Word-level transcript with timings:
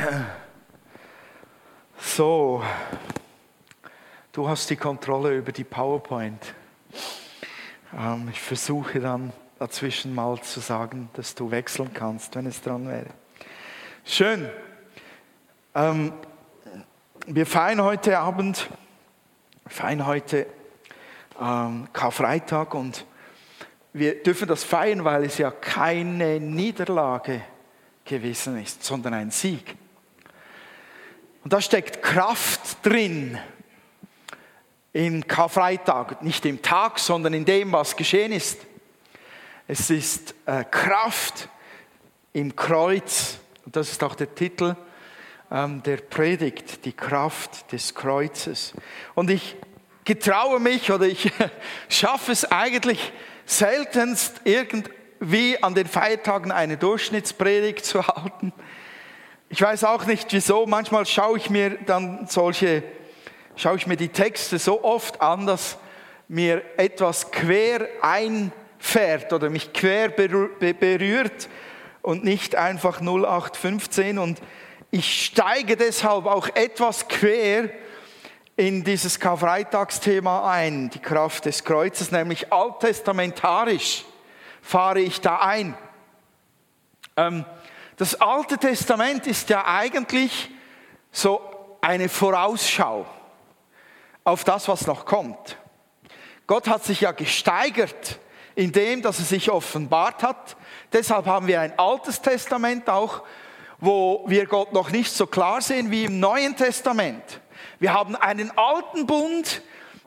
So, 1.98 2.62
du 4.32 4.48
hast 4.48 4.70
die 4.70 4.76
Kontrolle 4.76 5.36
über 5.36 5.52
die 5.52 5.64
PowerPoint. 5.64 6.54
Ähm, 7.96 8.28
ich 8.30 8.40
versuche 8.40 9.00
dann 9.00 9.32
dazwischen 9.58 10.14
mal 10.14 10.40
zu 10.40 10.60
sagen, 10.60 11.10
dass 11.14 11.34
du 11.34 11.50
wechseln 11.50 11.92
kannst, 11.92 12.34
wenn 12.36 12.46
es 12.46 12.62
dran 12.62 12.88
wäre. 12.88 13.08
Schön. 14.04 14.48
Ähm, 15.74 16.12
wir 17.26 17.46
feiern 17.46 17.82
heute 17.82 18.18
Abend, 18.18 18.70
feiern 19.66 20.06
heute 20.06 20.46
ähm, 21.40 21.88
Karfreitag 21.92 22.74
und 22.74 23.04
wir 23.92 24.22
dürfen 24.22 24.48
das 24.48 24.64
feiern, 24.64 25.04
weil 25.04 25.24
es 25.24 25.36
ja 25.38 25.50
keine 25.50 26.40
Niederlage 26.40 27.42
gewesen 28.04 28.60
ist, 28.60 28.82
sondern 28.82 29.14
ein 29.14 29.30
Sieg. 29.30 29.76
Und 31.42 31.52
da 31.52 31.60
steckt 31.60 32.02
Kraft 32.02 32.84
drin 32.84 33.38
im 34.92 35.26
Karfreitag, 35.26 36.22
nicht 36.22 36.44
im 36.44 36.60
Tag, 36.62 36.98
sondern 36.98 37.32
in 37.32 37.44
dem, 37.44 37.72
was 37.72 37.96
geschehen 37.96 38.32
ist. 38.32 38.58
Es 39.66 39.88
ist 39.88 40.34
äh, 40.46 40.64
Kraft 40.64 41.48
im 42.32 42.56
Kreuz, 42.56 43.38
und 43.64 43.76
das 43.76 43.90
ist 43.90 44.02
auch 44.02 44.14
der 44.14 44.34
Titel 44.34 44.74
ähm, 45.50 45.82
der 45.82 45.96
Predigt, 45.98 46.84
die 46.84 46.92
Kraft 46.92 47.72
des 47.72 47.94
Kreuzes. 47.94 48.74
Und 49.14 49.30
ich 49.30 49.56
getraue 50.04 50.60
mich 50.60 50.90
oder 50.92 51.06
ich 51.06 51.32
schaffe 51.88 52.32
es 52.32 52.50
eigentlich 52.50 53.12
seltenst 53.46 54.40
irgendwie 54.44 55.62
an 55.62 55.74
den 55.74 55.86
Feiertagen 55.86 56.52
eine 56.52 56.76
Durchschnittspredigt 56.76 57.84
zu 57.84 58.06
halten. 58.06 58.52
Ich 59.52 59.60
weiß 59.60 59.82
auch 59.82 60.06
nicht 60.06 60.32
wieso, 60.32 60.64
manchmal 60.66 61.06
schaue 61.06 61.36
ich 61.36 61.50
mir 61.50 61.70
dann 61.84 62.28
solche, 62.28 62.84
schaue 63.56 63.74
ich 63.78 63.88
mir 63.88 63.96
die 63.96 64.10
Texte 64.10 64.60
so 64.60 64.84
oft 64.84 65.20
an, 65.20 65.44
dass 65.44 65.76
mir 66.28 66.62
etwas 66.76 67.32
quer 67.32 67.88
einfährt 68.00 69.32
oder 69.32 69.50
mich 69.50 69.72
quer 69.72 70.10
berührt 70.10 71.48
und 72.00 72.22
nicht 72.22 72.54
einfach 72.54 73.00
0815 73.00 74.18
und 74.20 74.40
ich 74.92 75.24
steige 75.24 75.76
deshalb 75.76 76.26
auch 76.26 76.48
etwas 76.54 77.08
quer 77.08 77.70
in 78.54 78.84
dieses 78.84 79.18
Karfreitagsthema 79.18 80.48
ein, 80.48 80.90
die 80.90 81.00
Kraft 81.00 81.46
des 81.46 81.64
Kreuzes, 81.64 82.12
nämlich 82.12 82.52
alttestamentarisch 82.52 84.04
fahre 84.62 85.00
ich 85.00 85.20
da 85.20 85.38
ein. 85.40 85.76
Ähm, 87.16 87.44
das 88.00 88.18
Alte 88.18 88.56
Testament 88.56 89.26
ist 89.26 89.50
ja 89.50 89.66
eigentlich 89.66 90.48
so 91.12 91.38
eine 91.82 92.08
Vorausschau 92.08 93.04
auf 94.24 94.42
das, 94.42 94.68
was 94.68 94.86
noch 94.86 95.04
kommt. 95.04 95.58
Gott 96.46 96.66
hat 96.66 96.82
sich 96.82 97.02
ja 97.02 97.12
gesteigert 97.12 98.18
in 98.54 98.72
dem, 98.72 99.02
dass 99.02 99.18
er 99.18 99.26
sich 99.26 99.50
offenbart 99.50 100.22
hat. 100.22 100.56
Deshalb 100.94 101.26
haben 101.26 101.46
wir 101.46 101.60
ein 101.60 101.78
altes 101.78 102.22
Testament 102.22 102.88
auch, 102.88 103.20
wo 103.80 104.24
wir 104.26 104.46
Gott 104.46 104.72
noch 104.72 104.90
nicht 104.90 105.12
so 105.12 105.26
klar 105.26 105.60
sehen 105.60 105.90
wie 105.90 106.04
im 106.04 106.20
Neuen 106.20 106.56
Testament. 106.56 107.42
Wir 107.80 107.92
haben 107.92 108.16
einen 108.16 108.50
alten 108.56 109.06
Bund, 109.06 109.60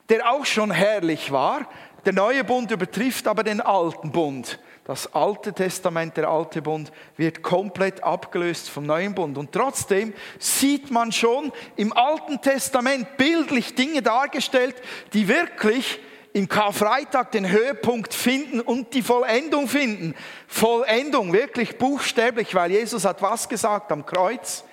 der 0.08 0.32
auch 0.32 0.44
schon 0.44 0.72
herrlich 0.72 1.30
war. 1.30 1.68
Der 2.04 2.12
neue 2.12 2.42
Bund 2.42 2.72
übertrifft 2.72 3.28
aber 3.28 3.44
den 3.44 3.60
alten 3.60 4.10
Bund. 4.10 4.58
Das 4.84 5.14
Alte 5.14 5.54
Testament, 5.54 6.16
der 6.18 6.28
Alte 6.28 6.60
Bund, 6.60 6.92
wird 7.16 7.42
komplett 7.42 8.02
abgelöst 8.02 8.68
vom 8.68 8.84
Neuen 8.84 9.14
Bund. 9.14 9.38
Und 9.38 9.50
trotzdem 9.50 10.12
sieht 10.38 10.90
man 10.90 11.10
schon 11.10 11.52
im 11.76 11.92
Alten 11.94 12.40
Testament 12.42 13.16
bildlich 13.16 13.74
Dinge 13.74 14.02
dargestellt, 14.02 14.76
die 15.14 15.26
wirklich 15.26 16.00
im 16.34 16.48
Karfreitag 16.48 17.30
den 17.30 17.48
Höhepunkt 17.48 18.12
finden 18.12 18.60
und 18.60 18.92
die 18.92 19.02
Vollendung 19.02 19.68
finden. 19.68 20.14
Vollendung, 20.48 21.32
wirklich 21.32 21.78
buchstäblich, 21.78 22.54
weil 22.54 22.72
Jesus 22.72 23.06
hat 23.06 23.22
was 23.22 23.48
gesagt 23.48 23.90
am 23.90 24.04
Kreuz? 24.04 24.64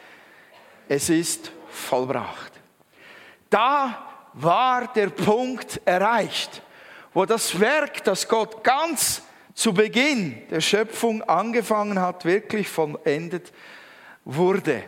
Es 0.90 1.10
ist 1.10 1.52
vollbracht. 1.70 2.52
Da 3.50 4.08
war 4.34 4.92
der 4.92 5.08
Punkt 5.08 5.80
erreicht, 5.86 6.62
wo 7.14 7.26
das 7.26 7.58
Werk, 7.60 8.04
das 8.04 8.28
Gott 8.28 8.62
ganz 8.64 9.22
zu 9.54 9.74
Beginn 9.74 10.42
der 10.50 10.62
Schöpfung 10.62 11.24
angefangen 11.24 12.00
hat, 12.00 12.26
wirklich 12.26 12.70
vollendet 12.70 13.52
wurde. 14.24 14.84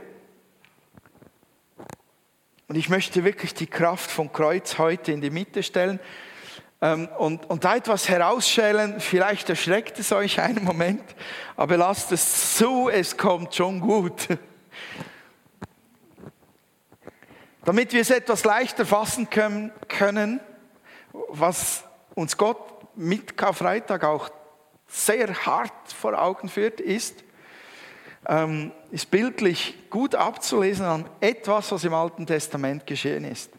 Und 2.68 2.75
ich 2.75 2.90
möchte 2.90 3.23
wirklich 3.23 3.53
die 3.53 3.68
Kraft 3.68 4.09
vom 4.09 4.31
Kreuz 4.31 4.78
heute 4.78 5.12
in 5.12 5.22
die 5.22 5.29
Mitte 5.29 5.63
stellen 5.63 6.00
ähm, 6.81 7.07
und, 7.18 7.50
und 7.50 7.63
da 7.63 7.75
etwas 7.75 8.09
herausschälen. 8.09 9.00
Vielleicht 9.00 9.50
erschreckt 9.50 10.00
es 10.00 10.12
euch 10.12 10.40
einen 10.40 10.63
Moment, 10.63 11.03
aber 11.56 11.78
lasst 11.78 12.12
es 12.12 12.57
zu, 12.57 12.90
es 12.90 13.18
kommt 13.18 13.53
schon 13.53 13.79
gut. 13.79 14.28
Damit 17.66 17.94
wir 17.94 18.02
es 18.02 18.09
etwas 18.09 18.44
leichter 18.44 18.85
fassen 18.85 19.29
können, 19.29 20.41
was 21.29 21.84
uns 22.16 22.38
Gott 22.38 22.97
mit 22.97 23.38
Karfreitag 23.38 24.03
auch 24.03 24.29
sehr 24.93 25.33
hart 25.45 25.91
vor 25.91 26.21
Augen 26.21 26.47
führt, 26.47 26.79
ist, 26.79 27.23
ähm, 28.27 28.71
ist 28.91 29.09
bildlich 29.09 29.89
gut 29.89 30.13
abzulesen 30.13 30.85
an 30.85 31.05
etwas, 31.19 31.71
was 31.71 31.83
im 31.83 31.95
Alten 31.95 32.27
Testament 32.27 32.85
geschehen 32.85 33.25
ist. 33.25 33.51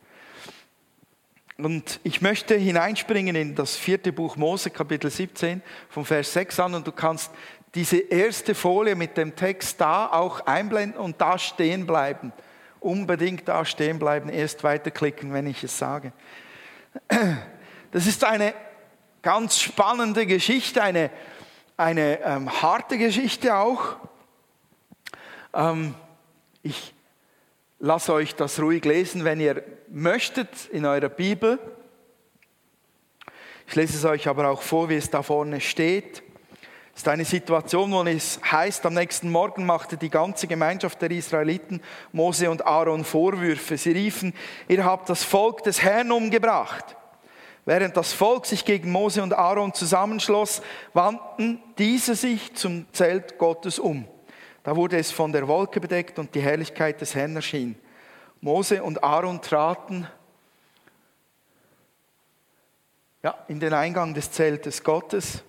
Und 1.58 2.00
ich 2.04 2.20
möchte 2.20 2.54
hineinspringen 2.54 3.34
in 3.34 3.54
das 3.54 3.76
vierte 3.76 4.12
Buch 4.12 4.36
Mose, 4.36 4.70
Kapitel 4.70 5.10
17, 5.10 5.60
vom 5.88 6.04
Vers 6.04 6.32
6 6.32 6.60
an, 6.60 6.74
und 6.74 6.86
du 6.86 6.92
kannst 6.92 7.32
diese 7.74 7.98
erste 7.98 8.54
Folie 8.54 8.94
mit 8.94 9.16
dem 9.16 9.34
Text 9.34 9.80
da 9.80 10.06
auch 10.06 10.46
einblenden 10.46 11.00
und 11.00 11.20
da 11.20 11.36
stehen 11.38 11.86
bleiben. 11.86 12.32
Unbedingt 12.78 13.48
da 13.48 13.64
stehen 13.64 13.98
bleiben, 13.98 14.28
erst 14.28 14.62
weiterklicken, 14.62 15.32
wenn 15.32 15.48
ich 15.48 15.64
es 15.64 15.76
sage. 15.76 16.12
Das 17.90 18.06
ist 18.06 18.22
eine 18.24 18.54
ganz 19.24 19.58
spannende 19.58 20.26
Geschichte, 20.26 20.82
eine, 20.82 21.10
eine 21.78 22.20
ähm, 22.22 22.62
harte 22.62 22.98
Geschichte 22.98 23.56
auch. 23.56 23.96
Ähm, 25.54 25.94
ich 26.62 26.94
lasse 27.78 28.12
euch 28.12 28.34
das 28.34 28.60
ruhig 28.60 28.84
lesen, 28.84 29.24
wenn 29.24 29.40
ihr 29.40 29.64
möchtet, 29.88 30.66
in 30.66 30.84
eurer 30.84 31.08
Bibel. 31.08 31.58
Ich 33.66 33.74
lese 33.74 33.96
es 33.96 34.04
euch 34.04 34.28
aber 34.28 34.50
auch 34.50 34.60
vor, 34.60 34.90
wie 34.90 34.96
es 34.96 35.08
da 35.08 35.22
vorne 35.22 35.62
steht. 35.62 36.22
Es 36.94 37.00
ist 37.00 37.08
eine 37.08 37.24
Situation, 37.24 37.92
wo 37.92 38.02
es 38.02 38.38
heißt, 38.44 38.84
am 38.84 38.92
nächsten 38.92 39.30
Morgen 39.30 39.64
machte 39.64 39.96
die 39.96 40.10
ganze 40.10 40.46
Gemeinschaft 40.46 41.00
der 41.00 41.10
Israeliten 41.10 41.80
Mose 42.12 42.50
und 42.50 42.66
Aaron 42.66 43.04
Vorwürfe. 43.04 43.78
Sie 43.78 43.92
riefen, 43.92 44.34
ihr 44.68 44.84
habt 44.84 45.08
das 45.08 45.24
Volk 45.24 45.64
des 45.64 45.82
Herrn 45.82 46.12
umgebracht. 46.12 46.94
Während 47.66 47.96
das 47.96 48.12
Volk 48.12 48.44
sich 48.44 48.64
gegen 48.64 48.90
Mose 48.92 49.22
und 49.22 49.32
Aaron 49.32 49.72
zusammenschloss, 49.72 50.60
wandten 50.92 51.62
diese 51.78 52.14
sich 52.14 52.54
zum 52.54 52.86
Zelt 52.92 53.38
Gottes 53.38 53.78
um. 53.78 54.06
Da 54.62 54.76
wurde 54.76 54.98
es 54.98 55.10
von 55.10 55.32
der 55.32 55.48
Wolke 55.48 55.80
bedeckt 55.80 56.18
und 56.18 56.34
die 56.34 56.42
Herrlichkeit 56.42 57.00
des 57.00 57.14
Herrn 57.14 57.36
erschien. 57.36 57.76
Mose 58.40 58.82
und 58.82 59.02
Aaron 59.02 59.40
traten 59.40 60.06
ja, 63.22 63.34
in 63.48 63.60
den 63.60 63.72
Eingang 63.72 64.12
des 64.12 64.30
Zeltes 64.30 64.84
Gottes. 64.84 65.42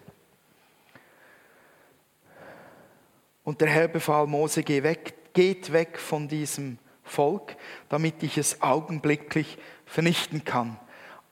Und 3.43 3.59
der 3.59 3.67
Herr 3.67 3.89
befahl 3.89 4.25
Mose, 4.27 4.63
geh 4.63 4.83
weg, 4.83 5.33
geht 5.33 5.73
weg 5.73 5.99
von 5.99 6.29
diesem 6.29 6.77
Volk, 7.03 7.57
damit 7.89 8.23
ich 8.23 8.37
es 8.37 8.61
augenblicklich 8.61 9.57
vernichten 9.85 10.45
kann 10.45 10.79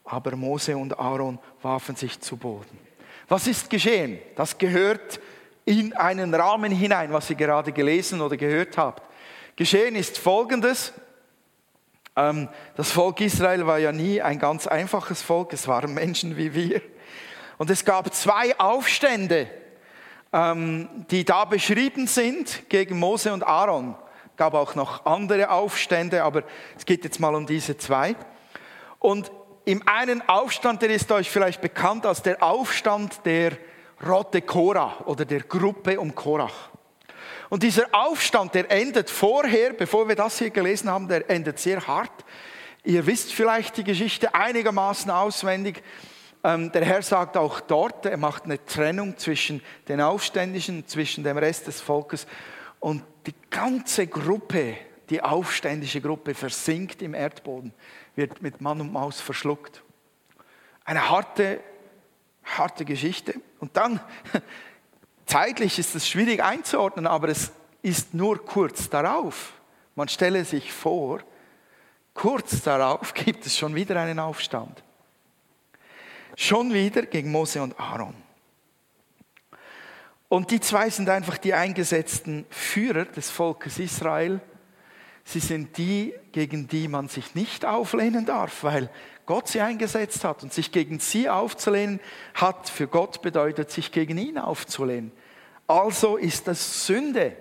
aber 0.04 0.36
Mose 0.36 0.76
und 0.76 0.98
Aaron 1.00 1.40
warfen 1.62 1.96
sich 1.96 2.20
zu 2.20 2.38
Boden. 2.38 2.78
Was 3.28 3.48
ist 3.48 3.70
geschehen? 3.70 4.20
Das 4.36 4.58
gehört 4.58 5.20
in 5.66 5.94
einen 5.94 6.34
Rahmen 6.34 6.72
hinein, 6.72 7.14
was 7.14 7.30
ihr 7.30 7.36
gerade 7.36 7.72
gelesen 7.72 8.22
oder 8.22 8.36
gehört 8.36 8.78
habt. 8.78 9.02
Geschehen 9.56 9.96
ist 9.96 10.18
Folgendes. 10.18 10.94
Ähm, 12.16 12.50
das 12.76 12.92
Volk 12.92 13.22
Israel 13.22 13.66
war 13.66 13.80
ja 13.80 13.92
nie 13.92 14.22
ein 14.22 14.40
ganz 14.40 14.68
einfaches 14.68 15.22
Volk, 15.22 15.54
es 15.54 15.68
waren 15.68 15.94
Menschen 15.94 16.38
wie 16.38 16.54
wir. 16.54 16.82
Und 17.58 17.70
es 17.70 17.86
gab 17.86 18.14
zwei 18.14 18.58
Aufstände, 18.60 19.48
ähm, 20.34 21.06
die 21.10 21.24
da 21.24 21.46
beschrieben 21.46 22.08
sind 22.08 22.70
gegen 22.70 23.00
Mose 23.00 23.32
und 23.32 23.44
Aaron. 23.44 23.96
Es 24.32 24.38
gab 24.38 24.54
auch 24.56 24.76
noch 24.76 25.06
andere 25.06 25.50
Aufstände, 25.50 26.24
aber 26.24 26.44
es 26.78 26.86
geht 26.86 27.04
jetzt 27.04 27.20
mal 27.20 27.36
um 27.36 27.46
diese 27.46 27.78
zwei. 27.78 28.16
Und 29.00 29.32
im 29.66 29.88
einen 29.88 30.28
Aufstand, 30.28 30.82
der 30.82 30.90
ist 30.90 31.12
euch 31.12 31.30
vielleicht 31.30 31.62
bekannt 31.62 32.06
als 32.06 32.22
der 32.22 32.42
Aufstand 32.44 33.26
der 33.26 33.54
Rote 34.06 34.42
Korah 34.42 34.98
oder 35.06 35.26
der 35.26 35.42
Gruppe 35.42 36.00
um 36.00 36.14
Korach. 36.14 36.70
Und 37.50 37.64
dieser 37.64 37.86
Aufstand, 37.92 38.56
der 38.56 38.70
endet 38.72 39.10
vorher, 39.10 39.74
bevor 39.74 40.08
wir 40.08 40.16
das 40.16 40.40
hier 40.40 40.50
gelesen 40.50 40.90
haben, 40.90 41.08
der 41.08 41.30
endet 41.30 41.60
sehr 41.60 41.86
hart. 41.86 42.26
Ihr 42.84 43.06
wisst 43.06 43.32
vielleicht 43.32 43.78
die 43.78 43.84
Geschichte 43.84 44.34
einigermaßen 44.36 45.10
auswendig. 45.12 45.84
Ähm, 46.44 46.72
der 46.72 46.84
Herr 46.84 47.02
sagt 47.02 47.38
auch 47.38 47.62
dort, 47.62 48.06
er 48.06 48.18
macht 48.18 48.44
eine 48.44 48.64
Trennung 48.66 49.18
zwischen 49.18 49.62
den 49.88 50.02
Aufständischen, 50.02 50.86
zwischen 50.88 51.24
dem 51.24 51.38
Rest 51.38 51.68
des 51.68 51.80
Volkes. 51.80 52.28
Und 52.80 53.04
die 53.26 53.36
ganze 53.50 54.08
Gruppe, 54.08 54.76
die 55.10 55.22
aufständische 55.22 56.02
Gruppe, 56.02 56.34
versinkt 56.34 57.02
im 57.02 57.14
Erdboden, 57.14 57.74
wird 58.16 58.42
mit 58.42 58.62
Mann 58.62 58.82
und 58.82 58.92
Maus 58.92 59.20
verschluckt. 59.20 59.84
Eine 60.86 61.10
harte, 61.10 61.60
harte 62.44 62.86
Geschichte. 62.86 63.36
Und 63.60 63.76
dann, 63.78 64.00
zeitlich 65.26 65.80
ist 65.80 65.96
es 65.96 66.08
schwierig 66.08 66.44
einzuordnen, 66.44 67.08
aber 67.08 67.30
es 67.30 67.52
ist 67.82 68.14
nur 68.14 68.44
kurz 68.44 68.90
darauf. 68.90 69.54
Man 69.96 70.08
stelle 70.08 70.44
sich 70.46 70.72
vor, 70.72 71.22
kurz 72.14 72.62
darauf 72.62 73.14
gibt 73.14 73.46
es 73.46 73.58
schon 73.58 73.76
wieder 73.76 74.00
einen 74.00 74.20
Aufstand. 74.20 74.84
Schon 76.36 76.74
wieder 76.74 77.04
gegen 77.04 77.32
Mose 77.32 77.62
und 77.62 77.80
Aaron. 77.80 78.16
Und 80.30 80.50
die 80.50 80.60
zwei 80.60 80.90
sind 80.90 81.10
einfach 81.10 81.38
die 81.38 81.54
eingesetzten 81.54 82.48
Führer 82.50 83.06
des 83.06 83.30
Volkes 83.30 83.78
Israel. 83.78 84.42
Sie 85.24 85.40
sind 85.40 85.78
die, 85.78 86.14
gegen 86.32 86.68
die 86.68 86.88
man 86.88 87.08
sich 87.08 87.36
nicht 87.36 87.66
auflehnen 87.66 88.26
darf, 88.26 88.64
weil 88.64 88.90
Gott 89.26 89.48
sie 89.48 89.62
eingesetzt 89.62 90.24
hat. 90.24 90.44
Und 90.44 90.54
sich 90.54 90.72
gegen 90.72 91.00
sie 91.00 91.30
aufzulehnen, 91.30 92.00
hat 92.34 92.70
für 92.70 92.88
Gott 92.88 93.22
bedeutet, 93.22 93.72
sich 93.72 93.92
gegen 93.92 94.18
ihn 94.18 94.38
aufzulehnen. 94.38 95.12
Also 95.68 96.18
ist 96.18 96.48
das 96.48 96.86
Sünde. 96.86 97.36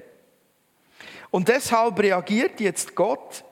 Und 1.30 1.48
deshalb 1.48 1.98
reagiert 1.98 2.60
jetzt 2.60 2.94
Gott 2.94 3.44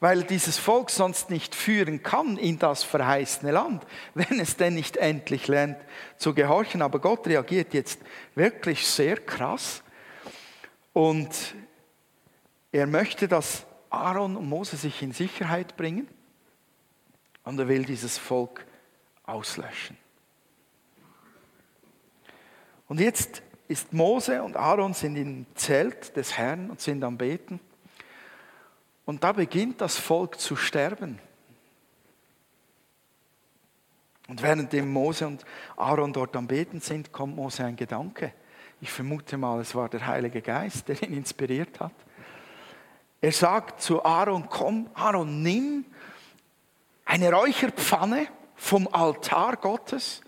weil 0.00 0.22
dieses 0.22 0.58
Volk 0.58 0.90
sonst 0.90 1.30
nicht 1.30 1.54
führen 1.54 2.02
kann 2.02 2.36
in 2.36 2.58
das 2.58 2.84
verheißene 2.84 3.50
Land, 3.50 3.84
wenn 4.14 4.40
es 4.40 4.56
denn 4.56 4.74
nicht 4.74 4.96
endlich 4.96 5.48
lernt 5.48 5.76
zu 6.16 6.34
gehorchen. 6.34 6.82
Aber 6.82 7.00
Gott 7.00 7.26
reagiert 7.26 7.74
jetzt 7.74 8.00
wirklich 8.34 8.86
sehr 8.86 9.16
krass 9.16 9.82
und 10.92 11.30
er 12.70 12.86
möchte, 12.86 13.28
dass 13.28 13.64
Aaron 13.90 14.36
und 14.36 14.48
Mose 14.48 14.76
sich 14.76 15.02
in 15.02 15.12
Sicherheit 15.12 15.76
bringen 15.76 16.08
und 17.44 17.58
er 17.58 17.68
will 17.68 17.84
dieses 17.84 18.18
Volk 18.18 18.66
auslöschen. 19.24 19.96
Und 22.88 23.00
jetzt 23.00 23.42
ist 23.68 23.92
Mose 23.92 24.42
und 24.42 24.56
Aaron 24.56 24.94
sind 24.94 25.16
im 25.16 25.46
Zelt 25.54 26.16
des 26.16 26.36
Herrn 26.36 26.70
und 26.70 26.80
sind 26.80 27.04
am 27.04 27.18
Beten. 27.18 27.60
Und 29.04 29.24
da 29.24 29.32
beginnt 29.32 29.80
das 29.80 29.96
Volk 29.96 30.40
zu 30.40 30.56
sterben. 30.56 31.18
Und 34.26 34.42
während 34.42 34.72
Mose 34.86 35.26
und 35.26 35.44
Aaron 35.76 36.12
dort 36.12 36.36
am 36.36 36.46
Beten 36.46 36.80
sind, 36.80 37.12
kommt 37.12 37.36
Mose 37.36 37.64
ein 37.64 37.76
Gedanke. 37.76 38.34
Ich 38.80 38.90
vermute 38.90 39.36
mal, 39.36 39.60
es 39.60 39.74
war 39.74 39.88
der 39.88 40.06
Heilige 40.06 40.42
Geist, 40.42 40.88
der 40.88 41.02
ihn 41.02 41.14
inspiriert 41.14 41.80
hat. 41.80 41.94
Er 43.20 43.32
sagt 43.32 43.82
zu 43.82 44.04
Aaron, 44.04 44.48
komm, 44.48 44.88
Aaron, 44.94 45.42
nimm 45.42 45.84
eine 47.04 47.32
Räucherpfanne 47.32 48.28
vom 48.54 48.88
Altar 48.92 49.56
Gottes, 49.56 50.20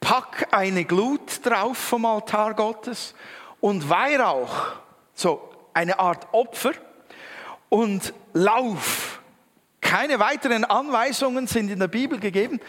pack 0.00 0.48
eine 0.50 0.84
Glut 0.84 1.44
drauf 1.44 1.76
vom 1.76 2.06
Altar 2.06 2.54
Gottes 2.54 3.14
und 3.60 3.88
Weihrauch, 3.88 4.72
so 5.14 5.50
eine 5.74 5.98
Art 5.98 6.26
Opfer, 6.32 6.72
und 7.68 8.12
lauf. 8.32 9.20
Keine 9.80 10.18
weiteren 10.18 10.64
Anweisungen 10.64 11.46
sind 11.46 11.70
in 11.70 11.78
der 11.78 11.88
Bibel 11.88 12.18
gegeben. 12.18 12.60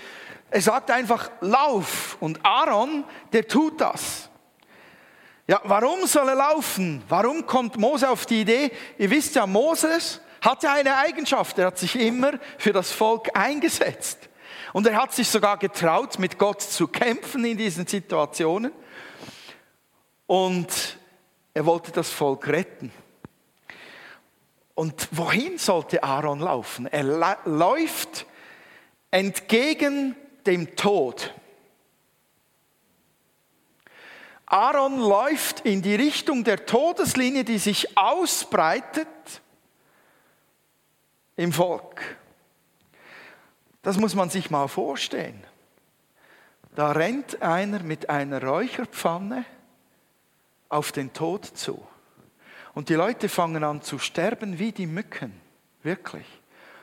Er 0.50 0.62
sagt 0.62 0.92
einfach, 0.92 1.30
lauf. 1.42 2.18
Und 2.20 2.46
Aaron, 2.46 3.04
der 3.34 3.48
tut 3.48 3.82
das. 3.82 4.30
Ja, 5.46 5.60
warum 5.66 6.06
soll 6.06 6.30
er 6.30 6.36
laufen? 6.36 7.04
Warum 7.10 7.46
kommt 7.46 7.78
Mose 7.78 8.10
auf 8.10 8.26
die 8.26 8.42
Idee? 8.42 8.72
Ihr 8.98 9.10
wisst 9.10 9.36
ja, 9.36 9.46
Moses 9.46 10.22
hatte 10.42 10.70
eine 10.70 10.98
Eigenschaft. 10.98 11.58
Er 11.60 11.68
hat 11.68 11.78
sich 11.78 11.96
immer 12.00 12.34
für 12.58 12.72
das 12.72 12.92
Volk 12.92 13.30
eingesetzt. 13.34 14.30
Und 14.72 14.88
er 14.88 15.02
hat 15.02 15.14
sich 15.14 15.28
sogar 15.28 15.58
getraut, 15.58 16.18
mit 16.18 16.38
Gott 16.38 16.62
zu 16.62 16.88
kämpfen 16.88 17.44
in 17.44 17.58
diesen 17.58 17.86
Situationen. 17.86 18.72
Und 20.28 20.98
er 21.54 21.66
wollte 21.66 21.92
das 21.92 22.10
Volk 22.10 22.48
retten. 22.48 22.92
Und 24.76 25.10
wohin 25.12 25.58
sollte 25.58 26.04
Aaron 26.04 26.40
laufen? 26.40 26.88
Er 26.88 27.38
läuft 27.46 28.26
entgegen 29.12 30.16
dem 30.46 30.76
Tod. 30.76 31.34
Aaron 34.54 35.00
läuft 35.00 35.62
in 35.62 35.82
die 35.82 35.96
Richtung 35.96 36.44
der 36.44 36.68
Todeslinie, 36.68 37.44
die 37.44 37.58
sich 37.58 37.98
ausbreitet 37.98 39.08
im 41.36 41.52
Volk. 41.52 42.20
Das 43.82 43.98
muss 43.98 44.14
man 44.14 44.30
sich 44.30 44.52
mal 44.52 44.68
vorstellen. 44.68 45.44
Da 46.76 46.92
rennt 46.92 47.42
einer 47.42 47.82
mit 47.82 48.12
einer 48.12 48.44
Räucherpfanne 48.44 49.44
auf 50.70 50.92
den 50.92 51.14
Tod 51.14 51.46
zu. 51.46 51.84
Und 52.76 52.90
die 52.90 52.94
Leute 52.94 53.30
fangen 53.30 53.64
an 53.64 53.82
zu 53.82 53.98
sterben 53.98 54.60
wie 54.60 54.72
die 54.72 54.86
Mücken. 54.86 55.34
Wirklich. 55.82 56.28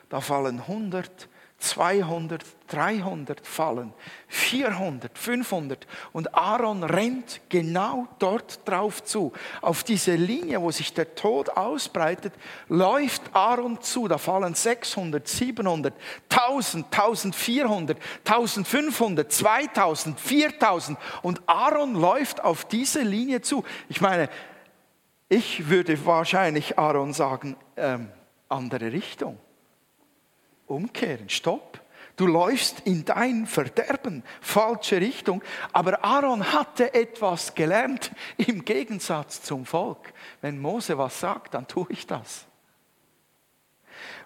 Da 0.09 0.19
fallen 0.19 0.59
100, 0.59 1.29
200, 1.61 2.43
300 2.67 3.45
fallen, 3.45 3.93
400, 4.27 5.17
500 5.17 5.87
und 6.11 6.33
Aaron 6.33 6.83
rennt 6.83 7.39
genau 7.49 8.07
dort 8.17 8.67
drauf 8.67 9.03
zu. 9.03 9.31
Auf 9.61 9.83
diese 9.83 10.15
Linie, 10.15 10.61
wo 10.61 10.71
sich 10.71 10.93
der 10.93 11.13
Tod 11.13 11.49
ausbreitet, 11.49 12.33
läuft 12.67 13.21
Aaron 13.33 13.79
zu. 13.81 14.07
Da 14.07 14.17
fallen 14.17 14.55
600, 14.55 15.27
700, 15.27 15.93
1000, 16.29 16.85
1400, 16.85 17.97
1500, 18.25 19.31
2000, 19.31 20.19
4000 20.19 20.97
und 21.21 21.41
Aaron 21.45 21.93
läuft 21.93 22.43
auf 22.43 22.65
diese 22.65 23.01
Linie 23.01 23.41
zu. 23.41 23.63
Ich 23.87 24.01
meine, 24.01 24.29
ich 25.29 25.69
würde 25.69 26.05
wahrscheinlich 26.05 26.79
Aaron 26.79 27.13
sagen, 27.13 27.55
ähm, 27.77 28.09
andere 28.49 28.91
Richtung. 28.91 29.37
Umkehren, 30.71 31.29
stopp. 31.29 31.81
Du 32.17 32.27
läufst 32.27 32.81
in 32.81 33.05
dein 33.05 33.47
Verderben, 33.47 34.23
falsche 34.41 35.01
Richtung. 35.01 35.41
Aber 35.73 36.03
Aaron 36.03 36.53
hatte 36.53 36.93
etwas 36.93 37.55
gelernt 37.55 38.11
im 38.37 38.63
Gegensatz 38.63 39.41
zum 39.41 39.65
Volk. 39.65 40.13
Wenn 40.41 40.59
Mose 40.59 40.97
was 40.97 41.19
sagt, 41.19 41.53
dann 41.53 41.67
tue 41.67 41.87
ich 41.89 42.05
das. 42.05 42.45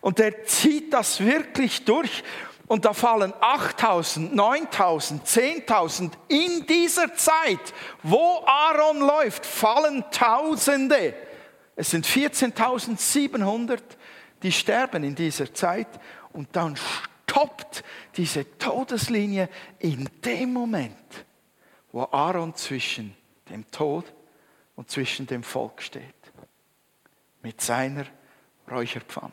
Und 0.02 0.20
er 0.20 0.44
zieht 0.44 0.94
das 0.94 1.20
wirklich 1.20 1.86
durch. 1.86 2.24
Und 2.68 2.86
da 2.86 2.94
fallen 2.94 3.34
8000, 3.40 4.34
9000, 4.34 5.25
10.000. 5.25 6.12
In 6.28 6.66
dieser 6.66 7.14
Zeit, 7.16 7.74
wo 8.02 8.44
Aaron 8.46 9.00
läuft, 9.00 9.46
fallen 9.46 10.04
Tausende. 10.12 11.14
Es 11.75 11.92
sind 11.92 12.08
14.700, 12.08 13.80
die 14.42 14.52
sterben 14.52 15.04
in 15.04 15.16
dieser 15.16 15.54
Zeit. 15.54 15.88
Und 16.36 16.56
dann 16.56 16.75
stoppt 16.75 17.84
diese 18.15 18.58
Todeslinie 18.58 19.50
in 19.80 20.10
dem 20.24 20.54
Moment, 20.54 21.25
wo 21.92 22.04
Aaron 22.04 22.54
zwischen 22.56 23.15
dem 23.50 23.70
Tod 23.72 24.06
und 24.75 24.89
zwischen 24.89 25.25
dem 25.27 25.44
Volk 25.44 25.82
steht. 25.82 26.04
Mit 27.42 27.62
seiner 27.62 28.06
Räucherpfanne. 28.70 29.32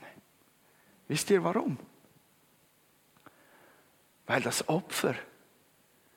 Wisst 1.08 1.30
ihr 1.30 1.42
warum? 1.42 1.78
weil 4.26 4.40
das 4.40 4.68
Opfer 4.68 5.14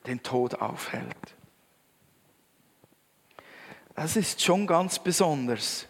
den 0.05 0.21
Tod 0.21 0.55
aufhält. 0.55 1.35
Das 3.95 4.15
ist 4.15 4.41
schon 4.41 4.67
ganz 4.67 4.99
besonders, 4.99 5.87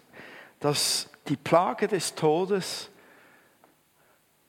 dass 0.60 1.10
die 1.28 1.36
Plage 1.36 1.88
des 1.88 2.16
Todes 2.16 2.90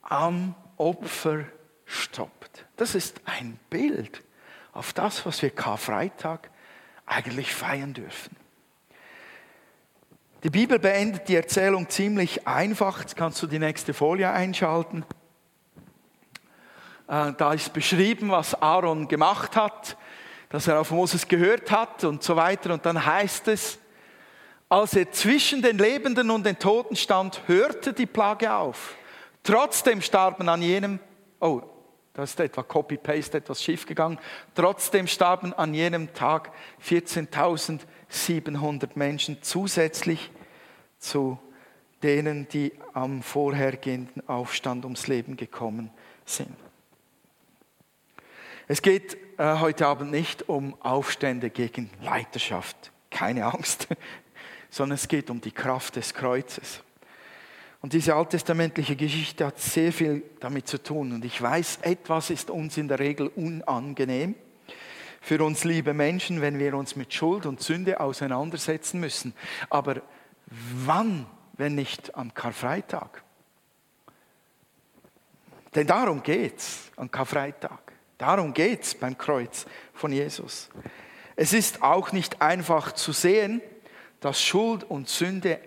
am 0.09 0.55
Opfer 0.77 1.45
stoppt. 1.85 2.65
Das 2.77 2.95
ist 2.95 3.21
ein 3.25 3.59
Bild 3.71 4.23
auf 4.73 4.93
das, 4.93 5.25
was 5.25 5.43
wir 5.43 5.51
Karfreitag 5.51 6.51
eigentlich 7.07 7.55
feiern 7.55 7.95
dürfen. 7.95 8.37
Die 10.43 10.51
Bibel 10.51 10.79
beendet 10.79 11.29
die 11.29 11.37
Erzählung 11.37 11.89
ziemlich 11.89 12.47
einfach. 12.47 13.01
Jetzt 13.01 13.17
kannst 13.17 13.43
du 13.43 13.47
die 13.47 13.59
nächste 13.59 13.95
Folie 13.95 14.31
einschalten. 14.31 15.05
Äh, 17.09 17.33
da 17.37 17.53
ist 17.53 17.73
beschrieben, 17.73 18.31
was 18.31 18.61
Aaron 18.61 19.09
gemacht 19.09 19.57
hat, 19.57 19.97
dass 20.51 20.69
er 20.69 20.81
auf 20.81 20.91
Moses 20.91 21.27
gehört 21.27 21.71
hat 21.71 22.05
und 22.05 22.23
so 22.23 22.37
weiter. 22.37 22.73
Und 22.75 22.85
dann 22.85 23.05
heißt 23.05 23.49
es, 23.49 23.79
Als 24.69 24.95
er 24.95 25.13
zwischen 25.13 25.63
den 25.63 25.79
Lebenden 25.79 26.29
und 26.31 26.45
den 26.45 26.59
Toten 26.59 26.97
stand, 26.97 27.43
hörte 27.47 27.93
die 27.93 28.07
Plage 28.07 28.53
auf. 28.53 28.97
Trotzdem 29.47 30.03
starben 30.03 30.49
an 30.49 30.61
jenem, 30.61 30.99
oh, 31.39 31.63
da 32.15 32.25
ist 32.25 32.41
etwa 32.41 32.65
Copy-Paste 32.65 33.39
etwas 33.39 33.63
schiefgegangen. 33.63 34.19
Trotzdem 34.57 35.07
starben 35.07 35.53
an 35.53 35.73
jenem 35.73 36.13
Tag 36.15 36.51
14.700 36.85 38.89
Menschen 38.97 39.41
zusätzlich 39.43 40.33
zu 40.99 41.39
denen, 42.03 42.49
die 42.49 42.73
am 42.93 43.23
vorhergehenden 43.23 44.29
Aufstand 44.29 44.85
ums 44.85 45.07
Leben 45.07 45.37
gekommen 45.37 45.91
sind. 46.25 46.57
Es 48.67 48.83
geht 48.83 49.17
äh, 49.39 49.61
heute 49.61 49.87
Abend 49.87 50.11
nicht 50.11 50.49
um 50.49 50.75
Aufstände 50.83 51.51
gegen 51.51 51.89
Leiterschaft, 52.03 52.91
keine 53.13 53.45
Angst, 53.45 53.87
sondern 54.71 54.97
es 54.97 55.07
geht 55.07 55.31
um 55.31 55.41
die 55.41 55.53
Kraft 55.53 55.95
des 55.95 56.15
Kreuzes. 56.15 56.83
Und 57.87 57.93
diese 57.93 58.17
alttestamentliche 58.17 58.97
Geschichte 58.97 59.47
hat 59.47 59.61
sehr 59.61 59.93
viel 59.93 60.25
damit 60.41 60.67
zu 60.67 60.83
tun. 60.83 61.13
Und 61.13 61.25
ich 61.25 61.41
weiß, 61.41 61.79
etwas 61.83 62.31
ist 62.31 62.51
uns 62.51 62.77
in 62.79 62.89
der 62.89 62.99
Regel 62.99 63.29
unangenehm 63.29 64.35
für 65.21 65.41
uns 65.45 65.63
liebe 65.63 65.95
Menschen, 65.95 66.41
wenn 66.41 66.59
wir 66.59 66.75
uns 66.75 66.97
mit 66.97 67.15
Schuld 67.15 67.47
und 67.47 67.63
Sünde 67.63 68.01
auseinandersetzen 68.01 68.99
müssen. 68.99 69.35
Aber 69.71 70.03
wann, 70.85 71.27
wenn 71.53 71.77
nicht 71.77 72.13
am 72.17 72.35
Karfreitag? 72.35 73.23
Denn 75.73 75.87
darum 75.87 76.25
geht 76.25 76.59
es 76.59 76.91
an 76.97 77.09
Karfreitag. 77.09 77.93
Darum 78.19 78.53
geht 78.53 78.83
es 78.83 78.97
beim 78.97 79.17
Kreuz 79.17 79.65
von 79.95 80.11
Jesus. 80.11 80.71
Es 81.37 81.53
ist 81.53 81.85
auch 81.85 82.11
nicht 82.11 82.43
einfach 82.43 82.91
zu 82.91 83.13
sehen, 83.13 83.63
dass 84.19 84.43
Schuld 84.43 84.83
und 84.83 85.09
Sünde 85.09 85.61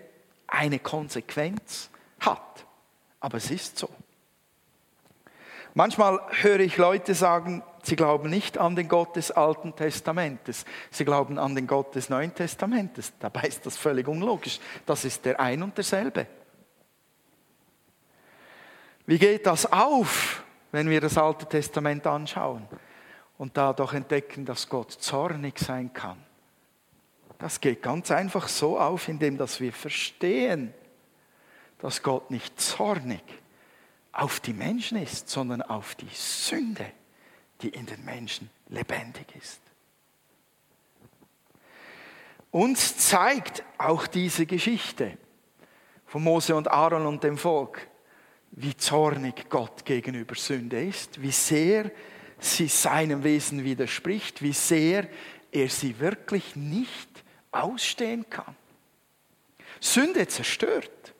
eine 0.46 0.80
Konsequenz 0.80 1.88
hat. 2.20 2.66
Aber 3.20 3.38
es 3.38 3.50
ist 3.50 3.78
so. 3.78 3.88
Manchmal 5.74 6.20
höre 6.30 6.60
ich 6.60 6.76
Leute 6.76 7.14
sagen, 7.14 7.62
sie 7.82 7.94
glauben 7.94 8.28
nicht 8.28 8.58
an 8.58 8.74
den 8.74 8.88
Gott 8.88 9.14
des 9.14 9.30
Alten 9.30 9.76
Testamentes, 9.76 10.64
sie 10.90 11.04
glauben 11.04 11.38
an 11.38 11.54
den 11.54 11.66
Gott 11.66 11.94
des 11.94 12.10
Neuen 12.10 12.34
Testamentes. 12.34 13.12
Dabei 13.20 13.42
ist 13.42 13.66
das 13.66 13.76
völlig 13.76 14.08
unlogisch. 14.08 14.58
Das 14.84 15.04
ist 15.04 15.24
der 15.24 15.38
ein 15.38 15.62
und 15.62 15.76
derselbe. 15.76 16.26
Wie 19.06 19.18
geht 19.18 19.46
das 19.46 19.70
auf, 19.70 20.42
wenn 20.72 20.88
wir 20.88 21.00
das 21.00 21.16
Alte 21.16 21.46
Testament 21.46 22.06
anschauen 22.06 22.66
und 23.38 23.56
dadurch 23.56 23.94
entdecken, 23.94 24.44
dass 24.44 24.68
Gott 24.68 24.92
zornig 24.92 25.58
sein 25.58 25.92
kann? 25.92 26.18
Das 27.38 27.60
geht 27.60 27.80
ganz 27.80 28.10
einfach 28.10 28.48
so 28.48 28.78
auf, 28.78 29.08
indem 29.08 29.38
dass 29.38 29.60
wir 29.60 29.72
verstehen, 29.72 30.74
dass 31.82 32.02
Gott 32.02 32.30
nicht 32.30 32.60
zornig 32.60 33.22
auf 34.12 34.40
die 34.40 34.52
Menschen 34.52 34.98
ist, 34.98 35.28
sondern 35.28 35.62
auf 35.62 35.94
die 35.94 36.08
Sünde, 36.12 36.86
die 37.62 37.68
in 37.68 37.86
den 37.86 38.04
Menschen 38.04 38.50
lebendig 38.68 39.26
ist. 39.36 39.60
Uns 42.50 42.96
zeigt 42.96 43.62
auch 43.78 44.06
diese 44.06 44.46
Geschichte 44.46 45.16
von 46.06 46.24
Mose 46.24 46.56
und 46.56 46.68
Aaron 46.68 47.06
und 47.06 47.22
dem 47.22 47.38
Volk, 47.38 47.86
wie 48.50 48.76
zornig 48.76 49.48
Gott 49.48 49.84
gegenüber 49.84 50.34
Sünde 50.34 50.84
ist, 50.84 51.22
wie 51.22 51.30
sehr 51.30 51.92
sie 52.40 52.66
seinem 52.66 53.22
Wesen 53.22 53.62
widerspricht, 53.62 54.42
wie 54.42 54.52
sehr 54.52 55.08
er 55.52 55.68
sie 55.68 56.00
wirklich 56.00 56.56
nicht 56.56 57.08
ausstehen 57.52 58.28
kann. 58.28 58.56
Sünde 59.78 60.26
zerstört. 60.26 61.14